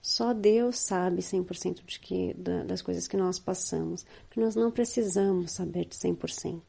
Só 0.00 0.32
Deus 0.32 0.78
sabe 0.78 1.22
100% 1.22 1.84
de 1.84 1.98
que, 1.98 2.34
das 2.66 2.82
coisas 2.82 3.08
que 3.08 3.16
nós 3.16 3.38
passamos, 3.38 4.06
porque 4.26 4.40
nós 4.40 4.54
não 4.54 4.70
precisamos 4.70 5.52
saber 5.52 5.86
de 5.86 5.96
100%. 5.96 6.60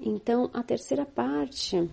Então, 0.00 0.50
a 0.52 0.62
terceira 0.62 1.04
parte 1.04 1.88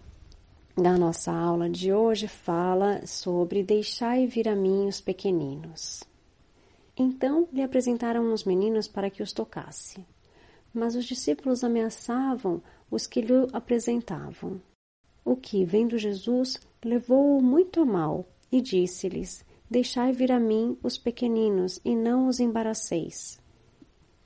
da 0.75 0.97
nossa 0.97 1.31
aula 1.31 1.69
de 1.69 1.91
hoje 1.91 2.27
fala 2.27 3.05
sobre 3.05 3.61
deixai 3.61 4.25
vir 4.25 4.47
a 4.47 4.55
mim 4.55 4.87
os 4.87 5.01
pequeninos. 5.01 6.03
Então 6.97 7.47
lhe 7.51 7.61
apresentaram 7.61 8.33
os 8.33 8.43
meninos 8.43 8.87
para 8.87 9.09
que 9.09 9.21
os 9.21 9.31
tocasse. 9.31 10.05
Mas 10.73 10.95
os 10.95 11.05
discípulos 11.05 11.63
ameaçavam 11.63 12.61
os 12.89 13.07
que 13.07 13.21
lhe 13.21 13.47
apresentavam. 13.53 14.61
O 15.25 15.35
que, 15.35 15.65
vendo 15.65 15.97
Jesus, 15.97 16.59
levou-o 16.83 17.41
muito 17.41 17.81
a 17.81 17.85
mal 17.85 18.25
e 18.51 18.61
disse-lhes: 18.61 19.43
Deixai 19.69 20.11
vir 20.11 20.31
a 20.31 20.39
mim 20.39 20.77
os 20.81 20.97
pequeninos 20.97 21.79
e 21.85 21.95
não 21.95 22.27
os 22.27 22.39
embaraceis, 22.39 23.39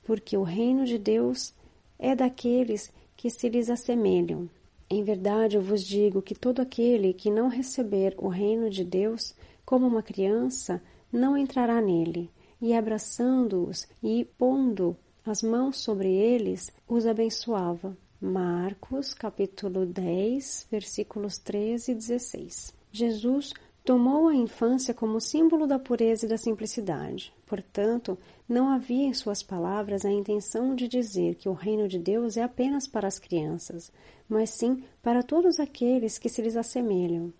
porque 0.02 0.36
o 0.36 0.42
reino 0.42 0.86
de 0.86 0.98
Deus 0.98 1.54
é 1.98 2.14
daqueles 2.14 2.90
que 3.16 3.28
se 3.28 3.48
lhes 3.48 3.68
assemelham. 3.68 4.48
Em 4.88 5.02
verdade, 5.02 5.56
eu 5.56 5.62
vos 5.62 5.82
digo 5.84 6.22
que 6.22 6.34
todo 6.34 6.60
aquele 6.60 7.12
que 7.12 7.30
não 7.30 7.48
receber 7.48 8.14
o 8.18 8.28
reino 8.28 8.70
de 8.70 8.84
Deus 8.84 9.34
como 9.64 9.86
uma 9.86 10.02
criança 10.02 10.82
não 11.12 11.36
entrará 11.36 11.80
nele. 11.80 12.30
E 12.60 12.72
abraçando-os 12.74 13.86
e 14.02 14.24
pondo 14.38 14.96
as 15.24 15.42
mãos 15.42 15.78
sobre 15.78 16.12
eles, 16.12 16.70
os 16.86 17.06
abençoava. 17.06 17.96
Marcos, 18.20 19.14
capítulo 19.14 19.86
10, 19.86 20.68
versículos 20.70 21.38
13 21.38 21.92
e 21.92 21.94
16. 21.94 22.74
Jesus 22.92 23.52
tomou 23.82 24.28
a 24.28 24.34
infância 24.34 24.92
como 24.92 25.20
símbolo 25.20 25.66
da 25.66 25.78
pureza 25.78 26.26
e 26.26 26.28
da 26.28 26.36
simplicidade. 26.36 27.32
Portanto, 27.46 28.18
não 28.48 28.68
havia 28.68 29.06
em 29.06 29.14
suas 29.14 29.42
palavras 29.42 30.04
a 30.04 30.10
intenção 30.10 30.74
de 30.74 30.88
dizer 30.88 31.36
que 31.36 31.48
o 31.48 31.54
reino 31.54 31.88
de 31.88 31.98
Deus 31.98 32.36
é 32.36 32.42
apenas 32.42 32.86
para 32.86 33.08
as 33.08 33.18
crianças, 33.18 33.90
mas 34.28 34.50
sim 34.50 34.84
para 35.02 35.22
todos 35.22 35.58
aqueles 35.58 36.18
que 36.18 36.28
se 36.28 36.42
lhes 36.42 36.56
assemelham. 36.56 37.32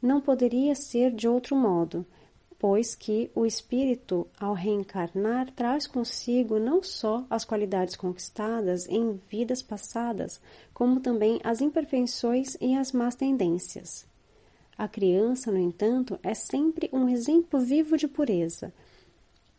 Não 0.00 0.20
poderia 0.20 0.74
ser 0.74 1.10
de 1.10 1.26
outro 1.26 1.56
modo, 1.56 2.06
pois 2.66 2.94
que 2.94 3.30
o 3.34 3.44
espírito, 3.44 4.26
ao 4.40 4.54
reencarnar, 4.54 5.52
traz 5.52 5.86
consigo 5.86 6.58
não 6.58 6.82
só 6.82 7.22
as 7.28 7.44
qualidades 7.44 7.94
conquistadas 7.94 8.88
em 8.88 9.20
vidas 9.28 9.60
passadas, 9.60 10.40
como 10.72 10.98
também 10.98 11.38
as 11.44 11.60
imperfeições 11.60 12.56
e 12.62 12.74
as 12.74 12.90
más 12.90 13.14
tendências. 13.16 14.06
A 14.78 14.88
criança, 14.88 15.52
no 15.52 15.58
entanto, 15.58 16.18
é 16.22 16.32
sempre 16.32 16.88
um 16.90 17.06
exemplo 17.06 17.60
vivo 17.60 17.98
de 17.98 18.08
pureza, 18.08 18.72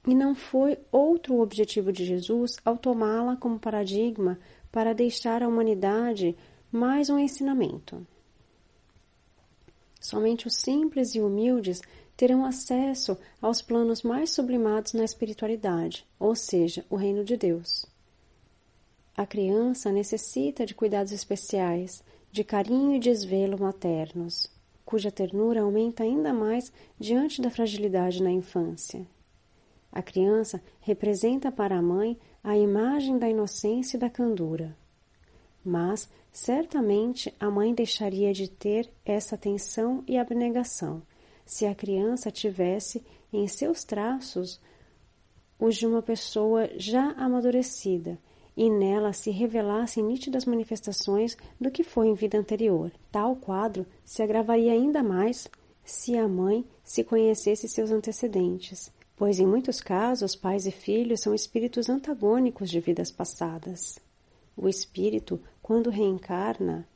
e 0.08 0.16
não 0.16 0.34
foi 0.34 0.80
outro 0.92 1.40
objetivo 1.40 1.92
de 1.92 2.04
Jesus 2.04 2.58
ao 2.66 2.76
tomá-la 2.76 3.36
como 3.36 3.60
paradigma 3.60 4.40
para 4.72 4.96
deixar 4.96 5.44
à 5.44 5.48
humanidade 5.48 6.36
mais 6.72 7.08
um 7.12 7.20
ensinamento. 7.20 8.04
Somente 10.02 10.48
os 10.48 10.56
simples 10.56 11.14
e 11.14 11.22
humildes 11.22 11.82
terão 12.16 12.46
acesso 12.46 13.18
aos 13.42 13.62
planos 13.62 14.02
mais 14.02 14.30
sublimados 14.30 14.94
na 14.94 15.04
espiritualidade, 15.04 16.06
ou 16.20 16.36
seja, 16.36 16.86
o 16.90 16.96
reino 16.96 17.24
de 17.24 17.36
Deus. 17.36 17.86
A 19.16 19.26
criança 19.26 19.92
necessita 19.92 20.66
de 20.66 20.74
cuidados 20.74 21.12
especiais, 21.12 22.04
de 22.32 22.44
carinho 22.44 22.96
e 22.96 23.00
desvelo 23.00 23.60
maternos, 23.60 24.50
cuja 24.86 25.12
ternura 25.12 25.62
aumenta 25.62 26.04
ainda 26.04 26.34
mais 26.34 26.72
diante 27.00 27.42
da 27.42 27.50
fragilidade 27.50 28.22
na 28.22 28.32
infância. 28.32 29.06
A 29.92 30.02
criança 30.02 30.62
representa 30.82 31.52
para 31.52 31.78
a 31.78 31.82
mãe 31.82 32.18
a 32.44 32.58
imagem 32.58 33.18
da 33.18 33.30
inocência 33.30 33.96
e 33.96 34.00
da 34.00 34.10
candura. 34.10 34.76
Mas, 35.64 36.10
certamente, 36.32 37.34
a 37.40 37.50
mãe 37.50 37.74
deixaria 37.74 38.34
de 38.34 38.50
ter 38.50 38.90
essa 39.06 39.36
atenção 39.36 40.04
e 40.06 40.18
abnegação 40.18 41.02
se 41.46 41.66
a 41.66 41.76
criança 41.76 42.32
tivesse 42.32 43.04
em 43.32 43.48
seus 43.48 43.84
traços 43.84 44.60
os 45.60 45.76
de 45.76 45.86
uma 45.86 46.02
pessoa 46.02 46.70
já 46.78 47.12
amadurecida 47.12 48.18
e 48.58 48.70
nela 48.70 49.14
se 49.14 49.32
revelassem 49.32 50.04
nítidas 50.04 50.46
manifestações 50.46 51.38
do 51.60 51.70
que 51.70 51.84
foi 51.84 52.08
em 52.08 52.14
vida 52.14 52.38
anterior. 52.38 52.92
Tal 53.12 53.36
quadro 53.36 53.86
se 54.04 54.24
agravaria 54.24 54.72
ainda 54.72 55.04
mais 55.04 55.48
se 55.84 56.18
a 56.18 56.28
mãe 56.28 56.66
se 56.84 57.04
conhecesse 57.04 57.68
seus 57.68 57.92
antecedentes 57.92 58.92
pois 59.16 59.40
em 59.40 59.46
muitos 59.46 59.80
casos 59.80 60.36
pais 60.36 60.66
e 60.66 60.72
filhos 60.72 61.22
são 61.22 61.34
espíritos 61.34 61.90
antagônicos 61.90 62.70
de 62.70 62.80
vidas 62.80 63.10
passadas. 63.10 63.98
O 64.58 64.68
espírito, 64.68 65.40
quando 65.62 65.90
reencarna, 65.90 66.88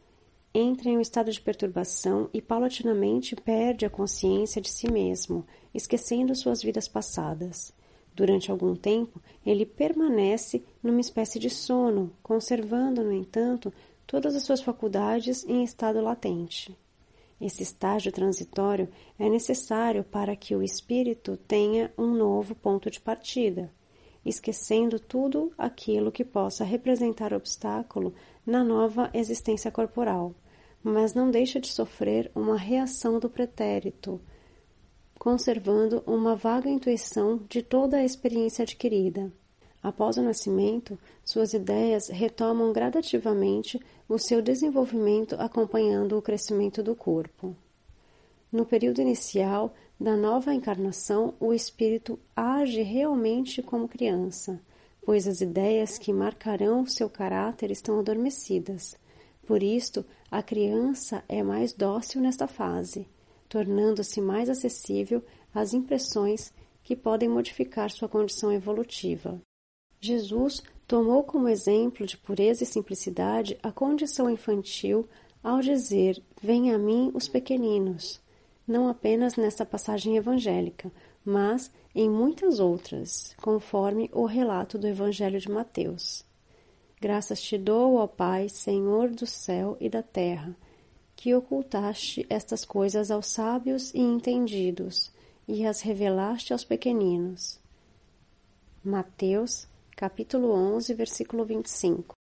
entra 0.54 0.90
em 0.90 0.98
um 0.98 1.02
estado 1.02 1.32
de 1.32 1.40
perturbação 1.40 2.30
e 2.34 2.42
paulatinamente 2.42 3.36
perde 3.36 3.86
a 3.86 3.90
consciência 3.90 4.62
de 4.62 4.70
si 4.70 4.92
mesmo, 4.92 5.46
esquecendo 5.74 6.36
suas 6.36 6.62
vidas 6.62 6.88
passadas. 6.88 7.74
Durante 8.16 8.52
algum 8.52 8.76
tempo, 8.76 9.22
ele 9.46 9.66
permanece 9.66 10.64
numa 10.84 11.00
espécie 11.00 11.40
de 11.40 11.50
sono, 11.50 12.12
conservando, 12.22 13.04
no 13.04 13.14
entanto, 13.14 13.72
todas 14.06 14.36
as 14.36 14.44
suas 14.44 14.62
faculdades 14.62 15.46
em 15.46 15.64
estado 15.64 16.02
latente. 16.02 16.76
Esse 17.40 17.64
estágio 17.64 18.12
transitório 18.12 18.90
é 19.18 19.30
necessário 19.30 20.04
para 20.04 20.36
que 20.36 20.54
o 20.56 20.62
espírito 20.62 21.38
tenha 21.38 21.94
um 21.98 22.14
novo 22.14 22.54
ponto 22.54 22.92
de 22.92 23.00
partida, 23.00 23.72
esquecendo 24.26 25.00
tudo 25.00 25.52
aquilo 25.58 26.12
que 26.12 26.26
possa 26.26 26.64
representar 26.64 27.34
obstáculo 27.34 28.14
na 28.46 28.64
nova 28.64 29.10
existência 29.14 29.72
corporal, 29.72 30.34
mas 30.84 31.14
não 31.14 31.30
deixa 31.30 31.60
de 31.60 31.68
sofrer 31.68 32.32
uma 32.36 32.58
reação 32.58 33.20
do 33.20 33.30
pretérito, 33.30 34.20
conservando 35.18 36.04
uma 36.06 36.36
vaga 36.36 36.70
intuição 36.70 37.42
de 37.50 37.62
toda 37.62 37.98
a 37.98 38.04
experiência 38.04 38.64
adquirida. 38.64 39.32
Após 39.82 40.18
o 40.18 40.22
nascimento, 40.22 41.00
suas 41.24 41.54
ideias 41.54 42.10
retomam 42.10 42.74
gradativamente 42.74 43.80
o 44.10 44.18
seu 44.18 44.42
desenvolvimento 44.42 45.36
acompanhando 45.36 46.18
o 46.18 46.22
crescimento 46.22 46.84
do 46.84 46.96
corpo. 46.96 47.56
No 48.52 48.66
período 48.66 49.00
inicial 49.00 49.74
da 50.00 50.16
nova 50.16 50.54
encarnação, 50.54 51.34
o 51.40 51.54
espírito 51.54 52.18
age 52.34 52.82
realmente 52.82 53.62
como 53.62 53.88
criança, 53.88 54.62
pois 55.04 55.28
as 55.28 55.42
ideias 55.42 55.98
que 55.98 56.14
marcarão 56.14 56.86
seu 56.86 57.10
caráter 57.10 57.70
estão 57.70 58.00
adormecidas. 58.00 58.96
Por 59.46 59.62
isto, 59.62 60.06
a 60.32 60.42
criança 60.42 61.24
é 61.28 61.44
mais 61.44 61.74
dócil 61.74 62.22
nesta 62.22 62.48
fase, 62.48 63.08
tornando-se 63.50 64.22
mais 64.22 64.50
acessível 64.50 65.22
às 65.54 65.74
impressões 65.74 66.54
que 66.84 66.96
podem 66.96 67.28
modificar 67.28 67.92
sua 67.92 68.08
condição 68.08 68.54
evolutiva. 68.54 69.42
Jesus 70.00 70.64
tomou 70.88 71.24
como 71.24 71.50
exemplo 71.50 72.06
de 72.06 72.16
pureza 72.16 72.64
e 72.64 72.66
simplicidade 72.66 73.58
a 73.62 73.72
condição 73.72 74.30
infantil 74.30 75.10
ao 75.44 75.60
dizer: 75.60 76.22
Venha 76.42 76.76
a 76.76 76.80
mim 76.80 77.12
os 77.14 77.28
pequeninos, 77.28 78.22
não 78.70 78.88
apenas 78.88 79.36
nesta 79.36 79.66
passagem 79.66 80.16
evangélica, 80.16 80.92
mas 81.26 81.72
em 81.94 82.10
muitas 82.10 82.60
outras, 82.60 83.36
conforme 83.42 84.10
o 84.14 84.26
relato 84.26 84.78
do 84.78 84.88
Evangelho 84.88 85.40
de 85.40 85.50
Mateus. 85.50 86.24
Graças 87.02 87.42
te 87.42 87.58
dou, 87.58 87.96
ó 87.96 88.06
Pai, 88.06 88.48
Senhor 88.48 89.10
do 89.10 89.26
céu 89.26 89.76
e 89.80 89.90
da 89.90 90.04
terra, 90.04 90.56
que 91.16 91.34
ocultaste 91.34 92.26
estas 92.30 92.64
coisas 92.64 93.10
aos 93.10 93.28
sábios 93.28 93.94
e 93.94 94.00
entendidos 94.00 95.12
e 95.48 95.66
as 95.66 95.82
revelaste 95.82 96.54
aos 96.54 96.64
pequeninos. 96.64 97.60
Mateus 98.84 99.68
capítulo 99.96 100.52
11, 100.52 100.94
versículo 100.94 101.44
25. 101.44 102.14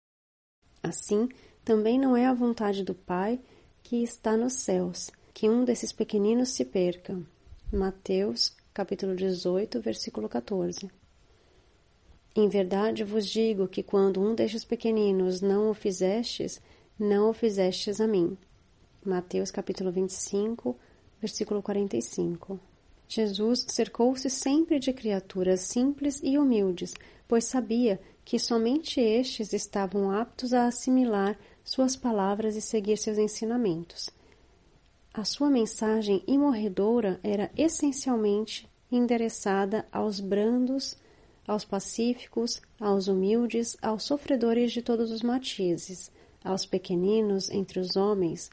Assim, 0.82 1.28
também 1.64 1.98
não 1.98 2.16
é 2.16 2.24
a 2.24 2.32
vontade 2.32 2.84
do 2.84 2.94
Pai 2.94 3.40
que 3.82 4.02
está 4.02 4.36
nos 4.36 4.54
céus, 4.54 5.10
que 5.36 5.50
um 5.50 5.66
desses 5.66 5.92
pequeninos 5.92 6.48
se 6.48 6.64
perca. 6.64 7.20
Mateus, 7.70 8.56
capítulo 8.72 9.14
18, 9.14 9.82
versículo 9.82 10.30
14. 10.30 10.90
Em 12.34 12.48
verdade 12.48 13.04
vos 13.04 13.26
digo 13.26 13.68
que 13.68 13.82
quando 13.82 14.18
um 14.18 14.34
destes 14.34 14.64
pequeninos 14.64 15.42
não 15.42 15.68
o 15.68 15.74
fizestes, 15.74 16.58
não 16.98 17.28
o 17.28 17.34
fizestes 17.34 18.00
a 18.00 18.06
mim. 18.06 18.34
Mateus 19.04 19.50
capítulo 19.50 19.92
25, 19.92 20.74
versículo 21.20 21.60
45. 21.60 22.58
Jesus 23.06 23.66
cercou-se 23.68 24.30
sempre 24.30 24.78
de 24.78 24.90
criaturas 24.90 25.60
simples 25.60 26.18
e 26.24 26.38
humildes, 26.38 26.94
pois 27.28 27.44
sabia 27.44 28.00
que 28.24 28.38
somente 28.38 29.02
estes 29.02 29.52
estavam 29.52 30.10
aptos 30.10 30.54
a 30.54 30.66
assimilar 30.66 31.38
suas 31.62 31.94
palavras 31.94 32.56
e 32.56 32.62
seguir 32.62 32.96
seus 32.96 33.18
ensinamentos. 33.18 34.15
A 35.16 35.24
sua 35.24 35.48
mensagem 35.48 36.22
imorredora 36.26 37.18
era 37.22 37.50
essencialmente 37.56 38.68
endereçada 38.92 39.86
aos 39.90 40.20
brandos, 40.20 40.94
aos 41.48 41.64
pacíficos, 41.64 42.60
aos 42.78 43.08
humildes, 43.08 43.78
aos 43.80 44.02
sofredores 44.02 44.72
de 44.72 44.82
todos 44.82 45.10
os 45.10 45.22
matizes, 45.22 46.12
aos 46.44 46.66
pequeninos 46.66 47.48
entre 47.48 47.80
os 47.80 47.96
homens. 47.96 48.50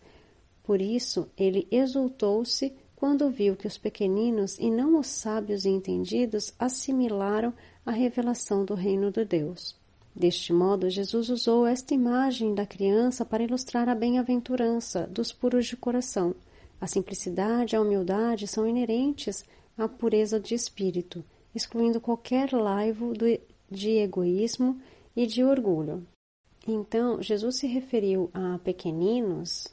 Por 0.63 0.81
isso 0.81 1.27
ele 1.37 1.67
exultou-se 1.69 2.73
quando 2.95 3.29
viu 3.29 3.57
que 3.57 3.67
os 3.67 3.77
pequeninos 3.77 4.57
e 4.57 4.71
não 4.71 4.97
os 4.97 5.07
sábios 5.07 5.65
e 5.65 5.69
entendidos 5.69 6.53
assimilaram 6.57 7.53
a 7.85 7.91
revelação 7.91 8.63
do 8.63 8.73
reino 8.73 9.11
de 9.11 9.25
Deus. 9.25 9.75
Deste 10.15 10.53
modo, 10.53 10.89
Jesus 10.89 11.29
usou 11.29 11.67
esta 11.67 11.93
imagem 11.93 12.55
da 12.55 12.65
criança 12.65 13.25
para 13.25 13.43
ilustrar 13.43 13.89
a 13.89 13.95
bem-aventurança 13.95 15.05
dos 15.07 15.33
puros 15.33 15.65
de 15.65 15.75
coração. 15.75 16.33
A 16.83 16.85
simplicidade 16.85 17.73
e 17.73 17.77
a 17.77 17.81
humildade 17.81 18.45
são 18.45 18.67
inerentes 18.67 19.45
à 19.77 19.87
pureza 19.87 20.37
de 20.37 20.53
espírito, 20.53 21.23
excluindo 21.55 22.01
qualquer 22.01 22.51
laivo 22.51 23.13
de 23.71 23.89
egoísmo 23.99 24.77
e 25.15 25.25
de 25.25 25.45
orgulho. 25.45 26.05
Então, 26.67 27.21
Jesus 27.21 27.55
se 27.55 27.67
referiu 27.67 28.29
a 28.33 28.59
pequeninos, 28.59 29.65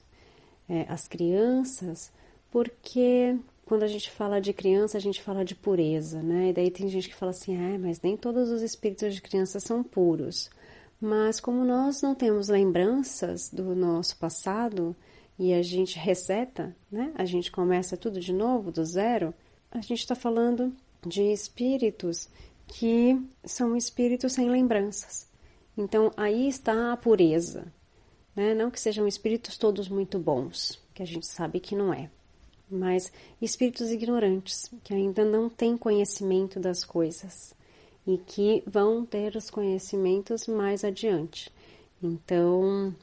é, 0.69 0.87
as 0.89 1.09
crianças, 1.09 2.13
porque 2.49 3.37
quando 3.65 3.83
a 3.83 3.89
gente 3.89 4.09
fala 4.09 4.41
de 4.41 4.53
criança, 4.53 4.97
a 4.97 5.01
gente 5.01 5.21
fala 5.21 5.45
de 5.45 5.57
pureza, 5.57 6.23
né? 6.23 6.51
E 6.51 6.53
daí 6.53 6.71
tem 6.71 6.87
gente 6.87 7.09
que 7.09 7.17
fala 7.17 7.31
assim, 7.31 7.57
ah, 7.57 7.77
mas 7.77 8.01
nem 8.01 8.17
todos 8.17 8.51
os 8.51 8.63
espíritos 8.63 9.17
de 9.17 9.21
criança 9.21 9.59
são 9.59 9.83
puros. 9.83 10.49
Mas 11.01 11.41
como 11.41 11.65
nós 11.65 12.03
não 12.03 12.15
temos 12.15 12.49
lembranças 12.49 13.51
do 13.51 13.75
nosso 13.75 14.17
passado 14.17 14.95
e 15.41 15.55
a 15.55 15.63
gente 15.63 15.99
reseta, 15.99 16.77
né? 16.93 17.13
A 17.17 17.25
gente 17.25 17.51
começa 17.51 17.97
tudo 17.97 18.21
de 18.21 18.31
novo, 18.31 18.71
do 18.71 18.85
zero. 18.85 19.33
A 19.71 19.81
gente 19.81 20.01
está 20.01 20.15
falando 20.15 20.77
de 21.07 21.23
espíritos 21.33 22.29
que 22.67 23.19
são 23.43 23.75
espíritos 23.75 24.35
sem 24.35 24.51
lembranças. 24.51 25.27
Então 25.75 26.13
aí 26.15 26.47
está 26.47 26.93
a 26.93 26.97
pureza, 26.99 27.73
né? 28.37 28.55
Não 28.55 28.71
que 28.71 28.79
sejam 28.79 29.09
espíritos 29.09 29.57
todos 29.57 29.89
muito 29.89 30.19
bons, 30.19 30.79
que 30.93 31.03
a 31.03 31.07
gente 31.07 31.27
sabe 31.27 31.59
que 31.59 31.75
não 31.75 31.91
é 31.91 32.11
mas 32.71 33.13
espíritos 33.43 33.91
ignorantes, 33.91 34.71
que 34.85 34.95
ainda 34.95 35.25
não 35.25 35.49
têm 35.51 35.77
conhecimento 35.77 36.61
das 36.61 36.85
coisas 36.85 37.53
e 38.07 38.17
que 38.17 38.63
vão 38.67 39.05
ter 39.05 39.35
os 39.35 39.51
conhecimentos 39.51 40.47
mais 40.47 40.85
adiante. 40.85 41.51
Então, 42.01 42.95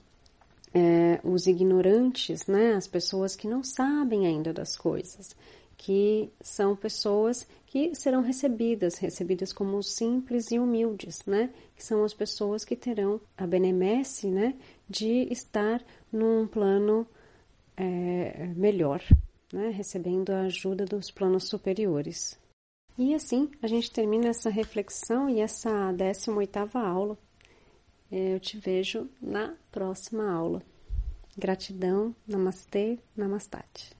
é, 0.77 1.19
os 1.23 1.47
ignorantes, 1.47 2.45
né, 2.45 2.73
as 2.73 2.87
pessoas 2.87 3.35
que 3.35 3.47
não 3.47 3.63
sabem 3.63 4.27
ainda 4.27 4.53
das 4.53 4.77
coisas, 4.77 5.35
que 5.75 6.29
são 6.39 6.75
pessoas 6.75 7.47
que 7.65 7.93
serão 7.95 8.21
recebidas, 8.21 8.97
recebidas 8.97 9.51
como 9.51 9.81
simples 9.81 10.51
e 10.51 10.59
humildes, 10.59 11.25
né, 11.25 11.49
que 11.75 11.83
são 11.83 12.03
as 12.03 12.13
pessoas 12.13 12.63
que 12.63 12.75
terão 12.75 13.19
a 13.35 13.47
benemesse, 13.47 14.27
né, 14.27 14.55
de 14.87 15.27
estar 15.31 15.83
num 16.11 16.47
plano 16.47 17.07
é, 17.75 18.47
melhor, 18.55 19.01
né, 19.51 19.69
recebendo 19.69 20.29
a 20.31 20.41
ajuda 20.41 20.85
dos 20.85 21.09
planos 21.09 21.45
superiores. 21.49 22.37
E 22.97 23.13
assim 23.13 23.49
a 23.61 23.67
gente 23.67 23.91
termina 23.91 24.29
essa 24.29 24.49
reflexão 24.49 25.29
e 25.29 25.39
essa 25.39 25.91
18ª 25.93 26.79
aula 26.79 27.17
eu 28.11 28.39
te 28.39 28.57
vejo 28.57 29.09
na 29.21 29.55
próxima 29.71 30.31
aula. 30.31 30.61
Gratidão, 31.37 32.15
namastê, 32.27 32.99
namastate. 33.15 33.95